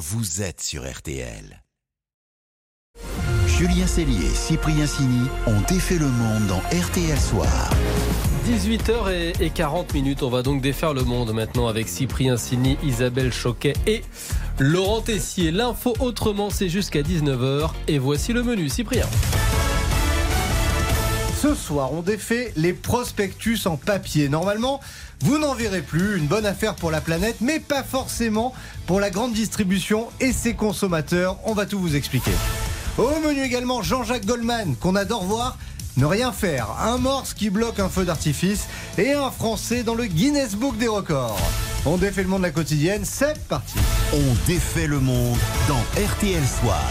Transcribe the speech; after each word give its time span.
vous 0.00 0.40
êtes 0.40 0.62
sur 0.62 0.90
RTL. 0.90 1.62
Julien 3.46 3.86
Cellier 3.86 4.24
et 4.24 4.34
Cyprien 4.34 4.86
Sini 4.86 5.28
ont 5.46 5.60
défait 5.68 5.98
le 5.98 6.08
monde 6.08 6.46
dans 6.46 6.60
RTL 6.74 7.20
Soir. 7.20 7.70
18h40 8.46 9.92
minutes, 9.92 10.22
on 10.22 10.30
va 10.30 10.40
donc 10.40 10.62
défaire 10.62 10.94
le 10.94 11.04
monde 11.04 11.34
maintenant 11.34 11.68
avec 11.68 11.86
Cyprien 11.86 12.38
Sini, 12.38 12.78
Isabelle 12.82 13.30
Choquet 13.30 13.74
et 13.86 14.00
Laurent 14.58 15.02
Tessier. 15.02 15.50
L'info 15.50 15.92
autrement, 16.00 16.48
c'est 16.48 16.70
jusqu'à 16.70 17.02
19h 17.02 17.70
et 17.86 17.98
voici 17.98 18.32
le 18.32 18.42
menu. 18.42 18.70
Cyprien. 18.70 19.06
Ce 21.40 21.54
soir, 21.54 21.94
on 21.94 22.02
défait 22.02 22.52
les 22.56 22.74
prospectus 22.74 23.60
en 23.64 23.78
papier. 23.78 24.28
Normalement, 24.28 24.78
vous 25.20 25.38
n'en 25.38 25.54
verrez 25.54 25.80
plus. 25.80 26.18
Une 26.18 26.26
bonne 26.26 26.44
affaire 26.44 26.74
pour 26.74 26.90
la 26.90 27.00
planète, 27.00 27.36
mais 27.40 27.58
pas 27.58 27.82
forcément 27.82 28.52
pour 28.86 29.00
la 29.00 29.08
grande 29.08 29.32
distribution 29.32 30.08
et 30.20 30.34
ses 30.34 30.52
consommateurs. 30.52 31.38
On 31.44 31.54
va 31.54 31.64
tout 31.64 31.78
vous 31.78 31.96
expliquer. 31.96 32.32
Au 32.98 33.08
menu 33.26 33.42
également, 33.42 33.80
Jean-Jacques 33.80 34.26
Goldman, 34.26 34.76
qu'on 34.76 34.94
adore 34.94 35.24
voir. 35.24 35.56
Ne 35.96 36.04
rien 36.04 36.30
faire, 36.30 36.68
un 36.78 36.98
morse 36.98 37.32
qui 37.32 37.48
bloque 37.48 37.80
un 37.80 37.88
feu 37.88 38.04
d'artifice 38.04 38.66
et 38.98 39.12
un 39.14 39.30
Français 39.30 39.82
dans 39.82 39.94
le 39.94 40.04
Guinness 40.04 40.56
Book 40.56 40.76
des 40.76 40.88
records. 40.88 41.40
On 41.86 41.96
défait 41.96 42.22
le 42.22 42.28
monde 42.28 42.42
de 42.42 42.48
la 42.48 42.52
quotidienne, 42.52 43.06
c'est 43.06 43.38
parti. 43.48 43.78
On 44.12 44.46
défait 44.46 44.86
le 44.86 45.00
monde 45.00 45.38
dans 45.68 45.80
RTL 45.98 46.46
Soir. 46.46 46.84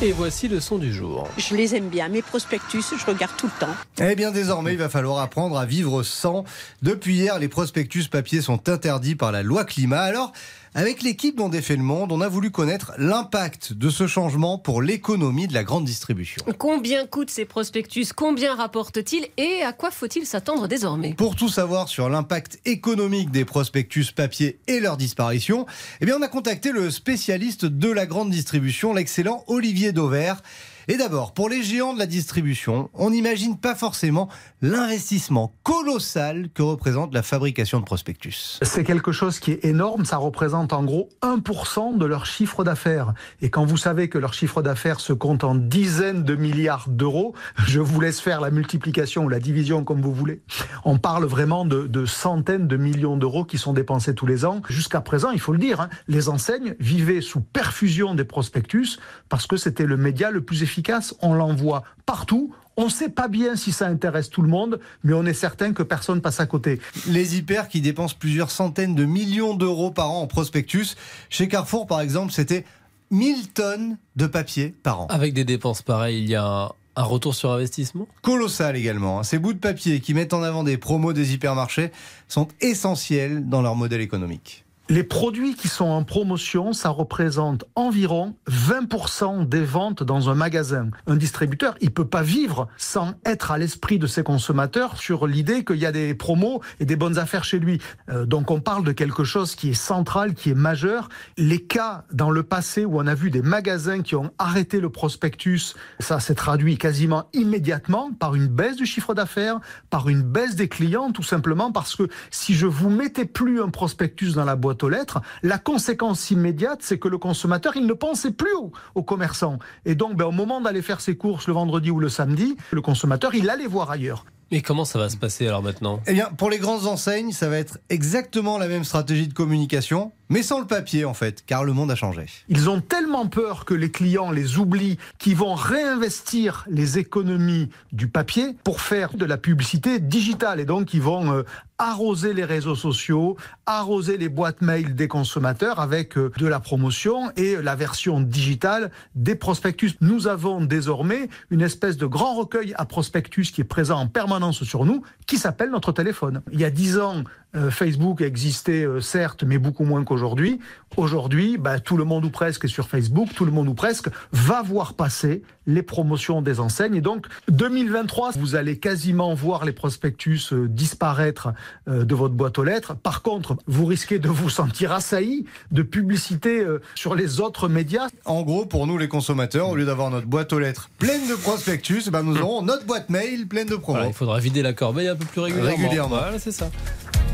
Et 0.00 0.12
voici 0.12 0.46
le 0.46 0.60
son 0.60 0.78
du 0.78 0.94
jour. 0.94 1.28
Je 1.36 1.56
les 1.56 1.74
aime 1.74 1.88
bien, 1.88 2.08
mes 2.08 2.22
prospectus, 2.22 2.84
je 2.96 3.04
regarde 3.04 3.32
tout 3.36 3.46
le 3.46 3.66
temps. 3.66 3.74
Eh 4.00 4.14
bien 4.14 4.30
désormais, 4.30 4.74
il 4.74 4.78
va 4.78 4.88
falloir 4.88 5.18
apprendre 5.18 5.58
à 5.58 5.66
vivre 5.66 6.04
sans. 6.04 6.44
Depuis 6.82 7.16
hier, 7.16 7.40
les 7.40 7.48
prospectus 7.48 8.06
papier 8.06 8.40
sont 8.40 8.68
interdits 8.68 9.16
par 9.16 9.32
la 9.32 9.42
loi 9.42 9.64
climat. 9.64 10.02
Alors, 10.02 10.32
avec 10.78 11.02
l'équipe 11.02 11.34
dont 11.34 11.48
défait 11.48 11.74
le 11.74 11.82
monde, 11.82 12.12
on 12.12 12.20
a 12.20 12.28
voulu 12.28 12.52
connaître 12.52 12.92
l'impact 12.98 13.72
de 13.72 13.90
ce 13.90 14.06
changement 14.06 14.58
pour 14.58 14.80
l'économie 14.80 15.48
de 15.48 15.52
la 15.52 15.64
grande 15.64 15.84
distribution. 15.84 16.40
Combien 16.56 17.04
coûtent 17.04 17.30
ces 17.30 17.46
prospectus? 17.46 18.12
Combien 18.14 18.54
rapportent-ils? 18.54 19.26
Et 19.38 19.62
à 19.62 19.72
quoi 19.72 19.90
faut-il 19.90 20.24
s'attendre 20.24 20.68
désormais? 20.68 21.14
Pour 21.14 21.34
tout 21.34 21.48
savoir 21.48 21.88
sur 21.88 22.08
l'impact 22.08 22.60
économique 22.64 23.32
des 23.32 23.44
prospectus 23.44 24.12
papier 24.12 24.60
et 24.68 24.78
leur 24.78 24.96
disparition, 24.96 25.66
eh 26.00 26.06
bien 26.06 26.14
on 26.16 26.22
a 26.22 26.28
contacté 26.28 26.70
le 26.70 26.92
spécialiste 26.92 27.64
de 27.64 27.90
la 27.90 28.06
grande 28.06 28.30
distribution, 28.30 28.94
l'excellent 28.94 29.42
Olivier 29.48 29.90
Dauvert. 29.90 30.44
Et 30.90 30.96
d'abord, 30.96 31.34
pour 31.34 31.50
les 31.50 31.62
géants 31.62 31.92
de 31.92 31.98
la 31.98 32.06
distribution, 32.06 32.88
on 32.94 33.10
n'imagine 33.10 33.58
pas 33.58 33.74
forcément 33.74 34.30
l'investissement 34.62 35.52
colossal 35.62 36.48
que 36.54 36.62
représente 36.62 37.12
la 37.12 37.22
fabrication 37.22 37.78
de 37.78 37.84
prospectus. 37.84 38.58
C'est 38.62 38.84
quelque 38.84 39.12
chose 39.12 39.38
qui 39.38 39.52
est 39.52 39.66
énorme, 39.66 40.06
ça 40.06 40.16
représente 40.16 40.72
en 40.72 40.82
gros 40.84 41.10
1% 41.20 41.98
de 41.98 42.06
leur 42.06 42.24
chiffre 42.24 42.64
d'affaires. 42.64 43.12
Et 43.42 43.50
quand 43.50 43.66
vous 43.66 43.76
savez 43.76 44.08
que 44.08 44.16
leur 44.16 44.32
chiffre 44.32 44.62
d'affaires 44.62 45.00
se 45.00 45.12
compte 45.12 45.44
en 45.44 45.54
dizaines 45.54 46.22
de 46.22 46.34
milliards 46.34 46.88
d'euros, 46.88 47.34
je 47.66 47.80
vous 47.80 48.00
laisse 48.00 48.20
faire 48.20 48.40
la 48.40 48.50
multiplication 48.50 49.24
ou 49.24 49.28
la 49.28 49.40
division 49.40 49.84
comme 49.84 50.00
vous 50.00 50.14
voulez. 50.14 50.40
On 50.86 50.96
parle 50.96 51.26
vraiment 51.26 51.66
de, 51.66 52.06
centaines 52.06 52.66
de 52.66 52.78
millions 52.78 53.18
d'euros 53.18 53.44
qui 53.44 53.58
sont 53.58 53.74
dépensés 53.74 54.14
tous 54.14 54.26
les 54.26 54.46
ans. 54.46 54.62
Jusqu'à 54.70 55.02
présent, 55.02 55.32
il 55.32 55.40
faut 55.40 55.52
le 55.52 55.58
dire, 55.58 55.82
hein, 55.82 55.90
les 56.06 56.30
enseignes 56.30 56.76
vivaient 56.80 57.20
sous 57.20 57.42
perfusion 57.42 58.14
des 58.14 58.24
prospectus 58.24 58.98
parce 59.28 59.46
que 59.46 59.58
c'était 59.58 59.84
le 59.84 59.98
média 59.98 60.30
le 60.30 60.40
plus 60.40 60.62
efficace 60.62 60.77
on 61.22 61.34
l'envoie 61.34 61.82
partout. 62.06 62.54
On 62.76 62.84
ne 62.84 62.90
sait 62.90 63.08
pas 63.08 63.26
bien 63.26 63.56
si 63.56 63.72
ça 63.72 63.88
intéresse 63.88 64.30
tout 64.30 64.42
le 64.42 64.48
monde, 64.48 64.78
mais 65.02 65.12
on 65.12 65.26
est 65.26 65.34
certain 65.34 65.72
que 65.72 65.82
personne 65.82 66.20
passe 66.20 66.38
à 66.38 66.46
côté. 66.46 66.80
Les 67.08 67.36
hyper 67.36 67.68
qui 67.68 67.80
dépensent 67.80 68.14
plusieurs 68.16 68.52
centaines 68.52 68.94
de 68.94 69.04
millions 69.04 69.54
d'euros 69.54 69.90
par 69.90 70.12
an 70.12 70.22
en 70.22 70.26
prospectus. 70.28 70.96
Chez 71.28 71.48
Carrefour, 71.48 71.88
par 71.88 72.00
exemple, 72.00 72.32
c'était 72.32 72.64
1000 73.10 73.48
tonnes 73.48 73.98
de 74.14 74.26
papier 74.26 74.74
par 74.82 75.00
an. 75.00 75.06
Avec 75.08 75.34
des 75.34 75.44
dépenses 75.44 75.82
pareilles, 75.82 76.22
il 76.22 76.28
y 76.28 76.36
a 76.36 76.72
un 76.98 77.02
retour 77.02 77.34
sur 77.34 77.52
investissement? 77.52 78.06
Colossal 78.22 78.76
également. 78.76 79.20
Hein. 79.20 79.22
Ces 79.22 79.38
bouts 79.38 79.54
de 79.54 79.58
papier 79.58 80.00
qui 80.00 80.14
mettent 80.14 80.34
en 80.34 80.42
avant 80.42 80.64
des 80.64 80.78
promos 80.78 81.12
des 81.12 81.32
hypermarchés 81.32 81.90
sont 82.26 82.48
essentiels 82.60 83.48
dans 83.48 83.62
leur 83.62 83.76
modèle 83.76 84.00
économique. 84.00 84.64
Les 84.90 85.04
produits 85.04 85.54
qui 85.54 85.68
sont 85.68 85.84
en 85.84 86.02
promotion, 86.02 86.72
ça 86.72 86.88
représente 86.88 87.66
environ 87.74 88.36
20% 88.50 89.46
des 89.46 89.62
ventes 89.62 90.02
dans 90.02 90.30
un 90.30 90.34
magasin. 90.34 90.88
Un 91.06 91.16
distributeur, 91.16 91.74
il 91.82 91.90
peut 91.90 92.06
pas 92.06 92.22
vivre 92.22 92.68
sans 92.78 93.12
être 93.26 93.50
à 93.50 93.58
l'esprit 93.58 93.98
de 93.98 94.06
ses 94.06 94.22
consommateurs 94.22 94.96
sur 94.96 95.26
l'idée 95.26 95.62
qu'il 95.62 95.76
y 95.76 95.84
a 95.84 95.92
des 95.92 96.14
promos 96.14 96.62
et 96.80 96.86
des 96.86 96.96
bonnes 96.96 97.18
affaires 97.18 97.44
chez 97.44 97.58
lui. 97.58 97.82
Euh, 98.08 98.24
donc 98.24 98.50
on 98.50 98.60
parle 98.60 98.82
de 98.82 98.92
quelque 98.92 99.24
chose 99.24 99.56
qui 99.56 99.70
est 99.70 99.74
central, 99.74 100.32
qui 100.32 100.48
est 100.48 100.54
majeur. 100.54 101.10
Les 101.36 101.62
cas 101.62 102.04
dans 102.10 102.30
le 102.30 102.42
passé 102.42 102.86
où 102.86 102.98
on 102.98 103.06
a 103.06 103.14
vu 103.14 103.30
des 103.30 103.42
magasins 103.42 104.00
qui 104.00 104.16
ont 104.16 104.30
arrêté 104.38 104.80
le 104.80 104.88
prospectus, 104.88 105.74
ça 106.00 106.18
s'est 106.18 106.34
traduit 106.34 106.78
quasiment 106.78 107.28
immédiatement 107.34 108.10
par 108.18 108.34
une 108.34 108.46
baisse 108.46 108.76
du 108.76 108.86
chiffre 108.86 109.12
d'affaires, 109.12 109.60
par 109.90 110.08
une 110.08 110.22
baisse 110.22 110.56
des 110.56 110.68
clients, 110.68 111.12
tout 111.12 111.22
simplement 111.22 111.72
parce 111.72 111.94
que 111.94 112.08
si 112.30 112.54
je 112.54 112.66
vous 112.66 112.88
mettais 112.88 113.26
plus 113.26 113.60
un 113.60 113.68
prospectus 113.68 114.32
dans 114.32 114.46
la 114.46 114.56
boîte 114.56 114.77
aux 114.82 114.88
lettres, 114.88 115.20
la 115.42 115.58
conséquence 115.58 116.30
immédiate, 116.30 116.80
c'est 116.82 116.98
que 116.98 117.08
le 117.08 117.18
consommateur, 117.18 117.76
il 117.76 117.86
ne 117.86 117.92
pensait 117.92 118.30
plus 118.30 118.48
aux, 118.94 119.02
commerçants. 119.02 119.58
Et 119.84 119.94
donc, 119.94 120.16
ben, 120.16 120.26
au 120.26 120.32
moment 120.32 120.60
d'aller 120.60 120.82
faire 120.82 121.00
ses 121.00 121.16
courses 121.16 121.46
le 121.46 121.54
vendredi 121.54 121.90
ou 121.90 122.00
le 122.00 122.08
samedi, 122.08 122.56
le 122.70 122.80
consommateur, 122.80 123.34
il 123.34 123.48
allait 123.50 123.66
voir 123.66 123.90
ailleurs. 123.90 124.24
Et 124.50 124.62
comment 124.62 124.84
ça 124.84 124.98
va 124.98 125.10
se 125.10 125.16
passer 125.16 125.46
alors 125.46 125.62
maintenant? 125.62 126.00
Eh 126.06 126.14
bien, 126.14 126.30
pour 126.36 126.48
les 126.48 126.58
grandes 126.58 126.86
enseignes, 126.86 127.32
ça 127.32 127.48
va 127.48 127.58
être 127.58 127.78
exactement 127.90 128.56
la 128.56 128.66
même 128.66 128.84
stratégie 128.84 129.28
de 129.28 129.34
communication, 129.34 130.12
mais 130.28 130.42
sans 130.42 130.60
le 130.60 130.66
papier 130.66 131.04
en 131.04 131.14
fait, 131.14 131.44
car 131.46 131.64
le 131.64 131.72
monde 131.72 131.90
a 131.90 131.94
changé. 131.94 132.26
Ils 132.48 132.68
ont 132.70 132.80
tellement 132.80 133.26
peur 133.26 133.64
que 133.64 133.74
les 133.74 133.90
clients 133.90 134.30
les 134.30 134.58
oublient 134.58 134.98
qu'ils 135.18 135.36
vont 135.36 135.54
réinvestir 135.54 136.64
les 136.68 136.98
économies 136.98 137.70
du 137.92 138.08
papier 138.08 138.56
pour 138.64 138.80
faire 138.80 139.14
de 139.14 139.24
la 139.24 139.36
publicité 139.36 139.98
digitale. 139.98 140.60
Et 140.60 140.64
donc, 140.64 140.94
ils 140.94 141.02
vont 141.02 141.32
euh, 141.32 141.42
arroser 141.78 142.34
les 142.34 142.44
réseaux 142.44 142.74
sociaux, 142.74 143.36
arroser 143.66 144.18
les 144.18 144.28
boîtes 144.28 144.62
mail 144.62 144.94
des 144.94 145.08
consommateurs 145.08 145.80
avec 145.80 146.18
euh, 146.18 146.32
de 146.36 146.46
la 146.46 146.60
promotion 146.60 147.30
et 147.36 147.56
la 147.56 147.76
version 147.76 148.20
digitale 148.20 148.90
des 149.14 149.34
prospectus. 149.34 149.92
Nous 150.00 150.26
avons 150.26 150.60
désormais 150.60 151.28
une 151.50 151.60
espèce 151.60 151.96
de 151.96 152.06
grand 152.06 152.34
recueil 152.34 152.74
à 152.76 152.84
prospectus 152.84 153.52
qui 153.52 153.60
est 153.60 153.64
présent 153.64 153.98
en 153.98 154.08
permanence 154.08 154.64
sur 154.64 154.84
nous 154.84 155.02
qui 155.26 155.38
s'appelle 155.38 155.70
notre 155.70 155.92
téléphone. 155.92 156.42
Il 156.52 156.60
y 156.60 156.64
a 156.64 156.70
dix 156.70 156.98
ans, 156.98 157.22
euh, 157.54 157.70
Facebook 157.70 158.20
existait 158.20 158.84
euh, 158.84 159.00
certes, 159.00 159.42
mais 159.42 159.58
beaucoup 159.58 159.84
moins 159.84 160.04
qu'aujourd'hui. 160.04 160.60
Aujourd'hui, 160.96 161.56
bah, 161.56 161.80
tout 161.80 161.96
le 161.96 162.04
monde 162.04 162.24
ou 162.26 162.30
presque 162.30 162.66
est 162.66 162.68
sur 162.68 162.88
Facebook, 162.88 163.30
tout 163.34 163.46
le 163.46 163.52
monde 163.52 163.68
ou 163.68 163.74
presque 163.74 164.08
va 164.32 164.62
voir 164.62 164.94
passer 164.94 165.42
les 165.66 165.82
promotions 165.82 166.42
des 166.42 166.60
enseignes. 166.60 166.94
Et 166.94 167.00
donc, 167.00 167.26
2023, 167.48 168.32
vous 168.32 168.54
allez 168.54 168.78
quasiment 168.78 169.32
voir 169.34 169.64
les 169.64 169.72
prospectus 169.72 170.52
euh, 170.52 170.68
disparaître 170.68 171.52
de 171.86 172.14
votre 172.14 172.34
boîte 172.34 172.58
aux 172.58 172.64
lettres. 172.64 172.94
Par 172.94 173.22
contre, 173.22 173.56
vous 173.66 173.86
risquez 173.86 174.18
de 174.18 174.28
vous 174.28 174.50
sentir 174.50 174.92
assailli 174.92 175.46
de 175.70 175.82
publicité 175.82 176.64
sur 176.94 177.14
les 177.14 177.40
autres 177.40 177.68
médias. 177.68 178.08
En 178.24 178.42
gros, 178.42 178.66
pour 178.66 178.86
nous 178.86 178.98
les 178.98 179.08
consommateurs, 179.08 179.68
au 179.68 179.76
lieu 179.76 179.86
d'avoir 179.86 180.10
notre 180.10 180.26
boîte 180.26 180.52
aux 180.52 180.58
lettres 180.58 180.90
pleine 180.98 181.28
de 181.28 181.34
prospectus, 181.34 182.10
bah, 182.10 182.22
nous 182.22 182.36
aurons 182.38 182.62
notre 182.62 182.84
boîte 182.84 183.08
mail 183.08 183.46
pleine 183.46 183.68
de 183.68 183.76
promos. 183.76 184.06
il 184.06 184.12
faudra 184.12 184.38
vider 184.38 184.62
la 184.62 184.72
corbeille 184.72 185.08
un 185.08 185.16
peu 185.16 185.24
plus 185.24 185.40
régulièrement. 185.40 185.76
Régulièrement. 185.76 186.16
Voilà, 186.16 186.38
c'est 186.38 186.52
ça. 186.52 186.70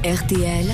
RTL 0.05 0.67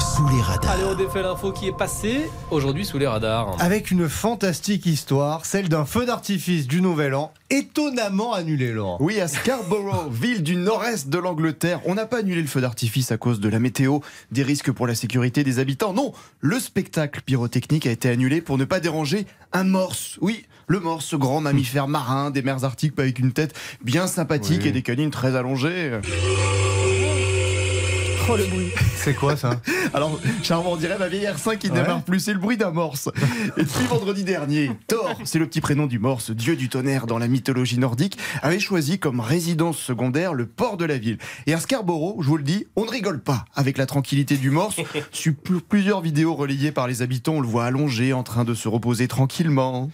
sous 0.00 0.26
les 0.28 0.40
radars. 0.40 0.70
Allez, 0.70 0.84
on 0.84 0.94
défait 0.94 1.20
l'info 1.20 1.52
qui 1.52 1.66
est 1.66 1.76
passée 1.76 2.22
aujourd'hui 2.50 2.86
sous 2.86 2.96
les 2.96 3.06
radars. 3.06 3.54
Avec 3.58 3.90
une 3.90 4.08
fantastique 4.08 4.86
histoire, 4.86 5.44
celle 5.44 5.68
d'un 5.68 5.84
feu 5.84 6.06
d'artifice 6.06 6.66
du 6.66 6.80
Nouvel 6.80 7.14
An, 7.14 7.34
étonnamment 7.50 8.32
annulé, 8.32 8.72
Laurent. 8.72 8.96
Oui, 8.98 9.20
à 9.20 9.28
Scarborough, 9.28 10.10
ville 10.10 10.42
du 10.42 10.56
nord-est 10.56 11.10
de 11.10 11.18
l'Angleterre, 11.18 11.82
on 11.84 11.96
n'a 11.96 12.06
pas 12.06 12.20
annulé 12.20 12.40
le 12.40 12.46
feu 12.46 12.62
d'artifice 12.62 13.12
à 13.12 13.18
cause 13.18 13.40
de 13.40 13.48
la 13.50 13.58
météo, 13.58 13.98
des 14.32 14.42
risques 14.42 14.72
pour 14.72 14.86
la 14.86 14.94
sécurité 14.94 15.44
des 15.44 15.58
habitants. 15.58 15.92
Non, 15.92 16.14
le 16.40 16.58
spectacle 16.58 17.20
pyrotechnique 17.20 17.86
a 17.86 17.90
été 17.90 18.08
annulé 18.08 18.40
pour 18.40 18.56
ne 18.56 18.64
pas 18.64 18.80
déranger 18.80 19.26
un 19.52 19.64
morse. 19.64 20.16
Oui, 20.22 20.46
le 20.66 20.80
morse, 20.80 21.14
grand 21.14 21.42
mammifère 21.42 21.88
marin 21.88 22.30
des 22.30 22.40
mers 22.40 22.64
arctiques 22.64 22.98
avec 22.98 23.18
une 23.18 23.32
tête 23.32 23.54
bien 23.84 24.06
sympathique 24.06 24.64
et 24.64 24.72
des 24.72 24.82
canines 24.82 25.10
très 25.10 25.36
allongées. 25.36 26.00
Oh, 28.28 28.36
le 28.36 28.44
bruit. 28.46 28.72
C'est 28.96 29.14
quoi 29.14 29.36
ça 29.36 29.60
Alors, 29.94 30.18
Charmant, 30.42 30.72
on 30.72 30.76
dirait 30.76 30.98
ma 30.98 31.06
vieille 31.06 31.26
R5 31.26 31.58
qui 31.58 31.70
ne 31.70 31.76
démarre 31.76 32.02
plus, 32.02 32.18
c'est 32.18 32.32
le 32.32 32.40
bruit 32.40 32.56
d'un 32.56 32.72
morse. 32.72 33.08
Et 33.56 33.62
depuis 33.62 33.86
vendredi 33.86 34.24
dernier, 34.24 34.72
Thor, 34.88 35.16
c'est 35.22 35.38
le 35.38 35.46
petit 35.46 35.60
prénom 35.60 35.86
du 35.86 36.00
morse, 36.00 36.32
dieu 36.32 36.56
du 36.56 36.68
tonnerre 36.68 37.06
dans 37.06 37.18
la 37.18 37.28
mythologie 37.28 37.78
nordique, 37.78 38.18
avait 38.42 38.58
choisi 38.58 38.98
comme 38.98 39.20
résidence 39.20 39.78
secondaire 39.78 40.34
le 40.34 40.46
port 40.46 40.76
de 40.76 40.84
la 40.84 40.98
ville. 40.98 41.18
Et 41.46 41.54
à 41.54 41.60
Scarborough, 41.60 42.20
je 42.20 42.26
vous 42.28 42.36
le 42.36 42.42
dis, 42.42 42.66
on 42.74 42.84
ne 42.84 42.90
rigole 42.90 43.20
pas 43.20 43.44
avec 43.54 43.78
la 43.78 43.86
tranquillité 43.86 44.36
du 44.36 44.50
morse. 44.50 44.80
Sur 45.12 45.34
plusieurs 45.68 46.00
vidéos 46.00 46.34
relayées 46.34 46.72
par 46.72 46.88
les 46.88 47.02
habitants, 47.02 47.34
on 47.34 47.40
le 47.40 47.46
voit 47.48 47.66
allongé 47.66 48.12
en 48.12 48.24
train 48.24 48.42
de 48.42 48.54
se 48.54 48.66
reposer 48.66 49.06
tranquillement. 49.06 49.88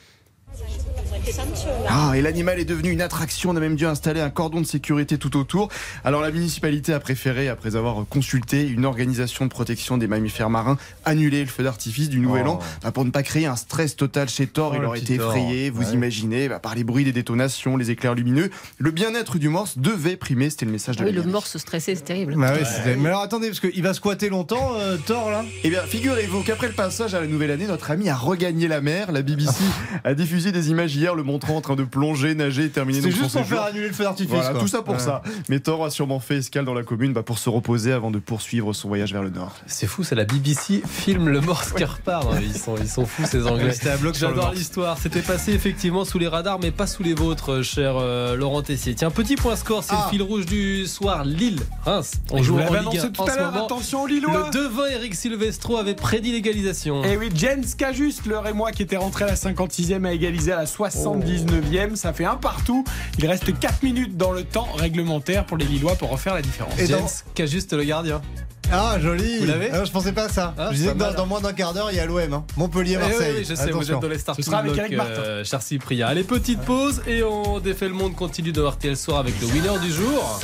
Ah, 1.88 2.12
et 2.16 2.22
l'animal 2.22 2.58
est 2.58 2.64
devenu 2.64 2.90
une 2.90 3.00
attraction. 3.00 3.50
On 3.50 3.56
a 3.56 3.60
même 3.60 3.76
dû 3.76 3.86
installer 3.86 4.20
un 4.20 4.30
cordon 4.30 4.60
de 4.60 4.66
sécurité 4.66 5.19
tout 5.19 5.36
autour. 5.36 5.69
Alors 6.04 6.20
la 6.20 6.30
municipalité 6.30 6.92
a 6.92 7.00
préféré, 7.00 7.48
après 7.48 7.76
avoir 7.76 8.04
consulté 8.08 8.66
une 8.66 8.84
organisation 8.84 9.44
de 9.46 9.50
protection 9.50 9.98
des 9.98 10.06
mammifères 10.06 10.50
marins, 10.50 10.76
annuler 11.04 11.40
le 11.40 11.46
feu 11.46 11.62
d'artifice 11.62 12.08
du 12.08 12.19
Nouvel 12.20 12.44
Oh. 12.46 12.52
An 12.52 12.58
bah, 12.82 12.90
pour 12.92 13.04
ne 13.04 13.10
pas 13.10 13.22
créer 13.22 13.46
un 13.46 13.56
stress 13.56 13.94
total 13.96 14.28
chez 14.28 14.46
Thor. 14.46 14.72
Oh, 14.74 14.78
Il 14.80 14.84
aurait 14.84 14.98
été 14.98 15.16
Thor. 15.16 15.34
effrayé, 15.34 15.70
vous 15.70 15.82
Ouais. 15.82 15.92
imaginez, 15.94 16.48
bah, 16.48 16.58
par 16.58 16.74
les 16.74 16.82
bruits 16.84 17.04
des 17.04 17.12
détonations, 17.12 17.76
les 17.76 17.90
éclairs 17.90 18.14
lumineux. 18.14 18.50
Le 18.78 18.90
bien-être 18.90 19.38
du 19.38 19.48
morse 19.48 19.78
devait 19.78 20.16
primer, 20.16 20.50
c'était 20.50 20.66
le 20.66 20.72
message 20.72 20.96
de 20.96 21.02
Ah 21.02 21.06
oui, 21.06 21.12
la 21.14 21.22
le 21.22 21.30
morse 21.30 21.56
stressé, 21.58 21.94
c'est 21.94 22.02
terrible. 22.02 22.34
Bah 22.36 22.52
ouais, 22.54 22.96
Mais 22.96 23.08
alors 23.08 23.22
attendez, 23.22 23.48
parce 23.48 23.60
qu'il 23.60 23.82
va 23.82 23.94
squatter 23.94 24.28
longtemps, 24.28 24.72
euh, 24.76 24.96
Thor 25.06 25.30
là? 25.30 25.44
Eh 25.64 25.70
bien, 25.70 25.82
figurez-vous 25.82 26.42
qu'après 26.42 26.66
le 26.69 26.72
passage 26.74 27.14
à 27.14 27.20
la 27.20 27.26
nouvelle 27.26 27.50
année, 27.50 27.66
notre 27.66 27.90
ami 27.90 28.08
a 28.08 28.16
regagné 28.16 28.66
la 28.69 28.80
mer. 28.80 29.12
La 29.12 29.22
BBC 29.22 29.62
a 30.04 30.14
diffusé 30.14 30.50
des 30.52 30.70
images 30.70 30.94
hier 30.96 31.11
le 31.14 31.22
montrant 31.22 31.56
en 31.56 31.60
train 31.60 31.76
de 31.76 31.84
plonger, 31.84 32.34
nager 32.34 32.64
et 32.64 32.68
terminer 32.70 33.00
C'est 33.00 33.10
juste 33.10 33.32
pour 33.32 33.44
faire 33.46 33.62
annuler 33.64 33.88
le 33.88 33.92
feu 33.94 34.04
d'artifice. 34.04 34.30
Voilà, 34.32 34.58
tout 34.58 34.66
ça 34.68 34.82
pour 34.82 34.94
Ouais. 34.94 35.00
ça. 35.00 35.22
Mais 35.48 35.60
Thor 35.60 35.84
a 35.84 35.90
sûrement 35.90 36.20
fait 36.20 36.36
escale 36.38 36.64
dans 36.64 36.74
la 36.74 36.82
commune 36.82 37.12
bah, 37.12 37.22
pour 37.22 37.38
se 37.38 37.48
reposer 37.50 37.92
avant 37.92 38.10
de 38.10 38.18
poursuivre 38.18 38.72
son 38.72 38.88
voyage 38.88 39.12
vers 39.12 39.22
le 39.22 39.30
nord. 39.30 39.54
C'est 39.66 39.86
fou, 39.86 40.02
c'est 40.04 40.14
la 40.14 40.24
BBC 40.24 40.82
filme 40.88 41.28
le 41.28 41.40
morse 41.40 41.72
qui 41.72 41.84
repart. 41.84 42.26
hein. 42.32 42.38
Ils 42.42 42.56
sont, 42.56 42.74
ils 42.80 42.88
sont 42.88 43.06
fous 43.06 43.24
ces 43.26 43.46
Anglais. 43.46 43.72
C'était 43.72 43.90
un 43.90 43.96
bloc 43.96 44.16
sur 44.16 44.28
le 44.28 44.34
J'adore 44.34 44.52
l'histoire. 44.52 44.98
C'était 44.98 45.22
passé 45.22 45.52
effectivement 45.52 46.04
sous 46.04 46.18
les 46.18 46.28
radars, 46.28 46.58
mais 46.60 46.70
pas 46.70 46.86
sous 46.86 47.02
les 47.02 47.14
vôtres, 47.14 47.52
euh, 47.52 47.62
cher 47.62 47.94
euh, 47.96 48.36
Laurent 48.36 48.62
Tessier. 48.62 48.94
Tiens, 48.94 49.10
petit 49.10 49.36
point 49.36 49.56
score, 49.56 49.82
c'est 49.84 49.94
Ah. 49.94 50.04
le 50.06 50.10
fil 50.10 50.22
rouge 50.22 50.46
du 50.46 50.86
soir. 50.86 51.24
Lille, 51.24 51.60
Reims. 51.84 52.12
On 52.30 52.42
joue 52.42 52.56
en 52.56 52.58
Ligue 52.58 52.74
1 52.74 52.78
annoncé 52.80 53.12
tout 53.12 53.20
en 53.22 53.26
à 53.26 53.36
l'heure, 53.36 53.56
attention 53.56 54.06
Lillois 54.06 54.50
Le 54.52 54.58
devin 54.58 54.86
Eric 54.86 55.14
Silvestro 55.14 55.76
avait 55.76 55.94
prédit 55.94 56.32
l'égalisation. 56.32 57.04
Et 57.04 57.16
oui, 57.16 57.28
Jens 57.34 57.74
Cajuste, 57.76 58.26
le 58.26 58.38
Rémois 58.38 58.72
qui 58.72 58.82
était 58.82 58.96
rentré 58.96 59.24
à 59.24 59.28
la 59.28 59.34
56e 59.36 60.04
a 60.04 60.12
égalisé 60.12 60.52
à 60.52 60.56
la 60.56 60.66
79e. 61.04 61.96
Ça 61.96 62.12
fait 62.12 62.25
un 62.25 62.37
partout. 62.37 62.84
Il 63.19 63.26
reste 63.26 63.58
4 63.58 63.82
minutes 63.82 64.16
dans 64.16 64.32
le 64.32 64.44
temps 64.44 64.69
réglementaire 64.76 65.44
pour 65.44 65.56
les 65.56 65.64
Lillois 65.66 65.94
pour 65.96 66.10
refaire 66.10 66.34
la 66.34 66.43
différence. 66.43 66.78
Et 66.78 66.87
dans- 66.88 66.99
James, 66.99 67.08
qui 67.34 67.43
a 67.43 67.46
juste 67.46 67.72
le 67.72 67.84
gardien. 67.84 68.20
Ah, 68.75 68.96
joli 69.00 69.38
Vous 69.40 69.44
l'avez 69.46 69.69
Ah, 69.70 69.84
Je 69.84 69.90
pensais 69.90 70.12
pas 70.12 70.25
à 70.25 70.28
ça. 70.31 70.54
Ah, 70.56 70.69
je 70.70 70.76
disais 70.76 70.93
que 70.94 70.99
dans, 71.16 71.26
moins 71.26 71.40
d'un 71.43 71.52
quart 71.52 71.75
d'heure, 71.75 71.90
il 71.90 71.96
y 71.96 72.00
a 72.00 72.06
l'OM. 72.06 72.32
Hein. 72.32 72.44
Eh 72.56 72.58
Montpellier-Marseille. 72.60 73.32
oui, 73.32 73.37
oui, 73.40 73.46
je 73.46 73.54
sais, 73.54 73.70
vous 73.70 73.90
êtes 73.93 74.00
dans 74.00 74.08
les 74.08 74.19
starting 74.19 74.43
Ce 74.44 74.50
sera 74.50 74.60
avec 74.60 74.76
Eric 74.78 74.96
Martin. 74.96 75.12
euh, 75.12 75.44
cher 75.44 75.60
Cyprien. 75.60 76.06
Allez, 76.06 76.25
petite 76.25 76.60
pause 76.62 77.02
et 77.06 77.22
on 77.22 77.58
défait 77.60 77.88
le 77.88 77.94
monde 77.94 78.14
continue 78.14 78.52
de 78.52 78.62
RTL 78.62 78.96
Soir 78.96 79.19
avec 79.19 79.38
le 79.43 79.46
winner 79.48 79.78
du 79.82 79.93
jour. 79.93 80.40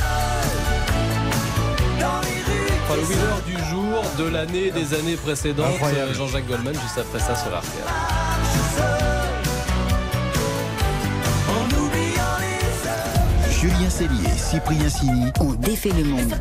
Enfin, 2.84 2.96
le 2.96 3.02
winner 3.02 3.22
du 3.46 3.56
jour, 3.70 4.02
de 4.18 4.24
l'année, 4.30 4.70
des 4.72 4.94
années 4.94 5.16
précédentes, 5.16 5.66
Incroyable. 5.74 6.10
euh, 6.10 6.14
Jean-Jacques 6.14 6.46
Goldman, 6.48 6.74
juste 6.74 6.98
après 6.98 7.20
ça 7.20 7.34
sur 7.34 7.48
RTL. 7.48 8.97
Julien 13.60 13.90
Cellier, 13.90 14.30
Cyprien 14.36 14.88
Sini 14.88 15.32
On 15.40 15.52
défait 15.54 15.90
le 15.90 16.04
monde. 16.04 16.32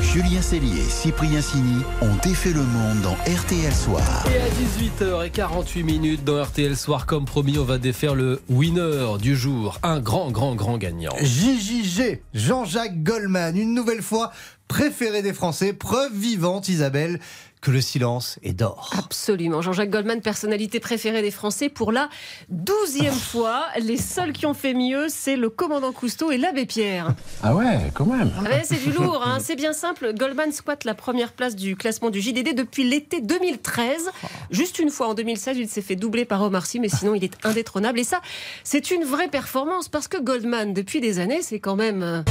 Julien 0.00 0.40
Cellier, 0.40 0.80
Cyprien 0.88 1.42
Sini 1.42 1.82
ont 2.00 2.16
défait 2.22 2.54
le 2.54 2.62
monde 2.62 3.02
dans 3.02 3.12
RTL 3.30 3.74
Soir. 3.74 4.24
Et 4.26 4.38
à 4.38 5.28
18h48 5.28 5.82
minutes 5.84 6.24
dans 6.24 6.42
RTL 6.42 6.74
Soir, 6.74 7.04
comme 7.04 7.26
promis, 7.26 7.58
on 7.58 7.64
va 7.64 7.76
défaire 7.76 8.14
le 8.14 8.40
winner 8.48 9.18
du 9.20 9.36
jour. 9.36 9.78
Un 9.82 10.00
grand, 10.00 10.30
grand, 10.30 10.54
grand 10.54 10.78
gagnant. 10.78 11.12
JJG, 11.20 12.22
Jean-Jacques 12.32 13.02
Goldman, 13.02 13.58
une 13.58 13.74
nouvelle 13.74 14.00
fois 14.00 14.32
préféré 14.66 15.20
des 15.20 15.34
Français, 15.34 15.74
preuve 15.74 16.14
vivante, 16.14 16.70
Isabelle, 16.70 17.20
que 17.60 17.70
le 17.70 17.80
silence 17.80 18.38
est 18.42 18.52
d'or. 18.52 18.90
Absolument. 18.96 19.62
Jean-Jacques 19.62 19.90
Goldman, 19.90 20.20
personnalité 20.20 20.80
préférée 20.80 21.22
des 21.22 21.30
Français 21.30 21.68
pour 21.68 21.92
la 21.92 22.08
douzième 22.48 23.14
fois. 23.14 23.64
Les 23.80 23.96
seuls 23.96 24.32
qui 24.32 24.46
ont 24.46 24.54
fait 24.54 24.74
mieux, 24.74 25.06
c'est 25.08 25.36
le 25.36 25.50
commandant 25.50 25.92
Cousteau 25.92 26.30
et 26.30 26.36
l'abbé 26.36 26.66
Pierre. 26.66 27.14
Ah 27.42 27.54
ouais, 27.54 27.90
quand 27.94 28.06
même. 28.06 28.30
Ah 28.38 28.42
ouais, 28.42 28.62
c'est 28.64 28.82
du 28.82 28.92
lourd, 28.92 29.22
hein. 29.24 29.38
c'est 29.40 29.56
bien 29.56 29.72
simple. 29.72 30.12
Goldman 30.14 30.52
squatte 30.52 30.84
la 30.84 30.94
première 30.94 31.32
place 31.32 31.56
du 31.56 31.76
classement 31.76 32.10
du 32.10 32.20
JDD 32.20 32.54
depuis 32.54 32.84
l'été 32.84 33.20
2013. 33.20 34.10
Juste 34.50 34.78
une 34.78 34.90
fois 34.90 35.08
en 35.08 35.14
2016, 35.14 35.58
il 35.58 35.68
s'est 35.68 35.82
fait 35.82 35.96
doubler 35.96 36.24
par 36.24 36.42
Omar 36.42 36.66
Sy, 36.66 36.80
mais 36.80 36.88
sinon 36.88 37.14
il 37.14 37.24
est 37.24 37.44
indétrônable. 37.44 37.98
Et 37.98 38.04
ça, 38.04 38.20
c'est 38.64 38.90
une 38.90 39.04
vraie 39.04 39.28
performance 39.28 39.88
parce 39.88 40.08
que 40.08 40.20
Goldman, 40.20 40.72
depuis 40.74 41.00
des 41.00 41.18
années, 41.18 41.42
c'est 41.42 41.60
quand 41.60 41.76
même. 41.76 42.24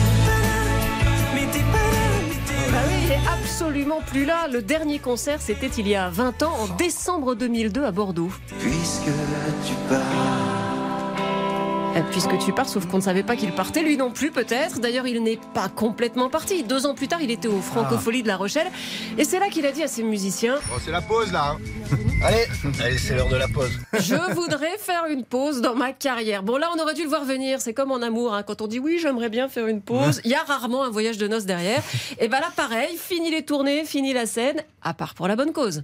Euh, 3.09 3.13
Bah 3.13 3.13
oui, 3.13 3.13
il 3.13 3.13
est 3.13 3.27
absolument 3.27 4.01
plus 4.01 4.25
là. 4.25 4.47
Le 4.47 4.61
dernier 4.61 4.99
concert, 4.99 5.41
c'était 5.41 5.67
il 5.67 5.87
y 5.87 5.95
a 5.95 6.09
20 6.09 6.43
ans, 6.43 6.53
en 6.59 6.75
décembre 6.75 7.35
2002 7.35 7.83
à 7.83 7.91
Bordeaux. 7.91 8.31
Puisque 8.59 9.07
Puisque 12.11 12.37
tu 12.39 12.53
pars, 12.53 12.67
sauf 12.69 12.85
qu'on 12.87 12.97
ne 12.97 13.01
savait 13.01 13.23
pas 13.23 13.35
qu'il 13.35 13.51
partait, 13.51 13.81
lui 13.81 13.97
non 13.97 14.11
plus 14.11 14.31
peut-être. 14.31 14.79
D'ailleurs, 14.79 15.07
il 15.07 15.21
n'est 15.23 15.39
pas 15.53 15.69
complètement 15.69 16.29
parti. 16.29 16.63
Deux 16.63 16.85
ans 16.85 16.93
plus 16.95 17.07
tard, 17.07 17.21
il 17.21 17.31
était 17.31 17.47
au 17.47 17.59
Francophonie 17.61 18.23
de 18.23 18.27
La 18.27 18.37
Rochelle. 18.37 18.67
Et 19.17 19.23
c'est 19.23 19.39
là 19.39 19.49
qu'il 19.49 19.65
a 19.65 19.71
dit 19.71 19.83
à 19.83 19.87
ses 19.87 20.03
musiciens 20.03 20.55
c'est 20.83 20.91
la 20.91 21.01
pause 21.01 21.31
là. 21.31 21.55
Allez, 22.23 22.45
allez, 22.83 22.97
c'est 22.97 23.15
l'heure 23.15 23.29
de 23.29 23.35
la 23.35 23.47
pause. 23.47 23.71
Je 23.93 24.33
voudrais 24.33 24.77
faire 24.77 25.05
une 25.09 25.23
pause 25.23 25.61
dans 25.61 25.75
ma 25.75 25.93
carrière. 25.93 26.43
Bon, 26.43 26.57
là, 26.57 26.69
on 26.75 26.79
aurait 26.81 26.93
dû 26.93 27.03
le 27.03 27.09
voir 27.09 27.23
venir. 27.25 27.61
C'est 27.61 27.73
comme 27.73 27.91
en 27.91 28.01
amour. 28.01 28.33
hein. 28.33 28.43
Quand 28.43 28.61
on 28.61 28.67
dit 28.67 28.79
oui, 28.79 28.99
j'aimerais 29.01 29.29
bien 29.29 29.49
faire 29.49 29.67
une 29.67 29.81
pause, 29.81 30.21
il 30.23 30.31
y 30.31 30.35
a 30.35 30.43
rarement 30.43 30.83
un 30.83 30.89
voyage 30.89 31.17
de 31.17 31.27
noces 31.27 31.45
derrière. 31.45 31.81
Et 32.19 32.27
ben 32.27 32.39
là, 32.39 32.47
pareil, 32.55 32.97
fini 32.97 33.31
les 33.31 33.43
tournées, 33.43 33.85
fini 33.85 34.13
la 34.13 34.25
scène, 34.25 34.61
à 34.81 34.93
part 34.93 35.13
pour 35.13 35.27
la 35.27 35.35
bonne 35.35 35.51
cause. 35.53 35.83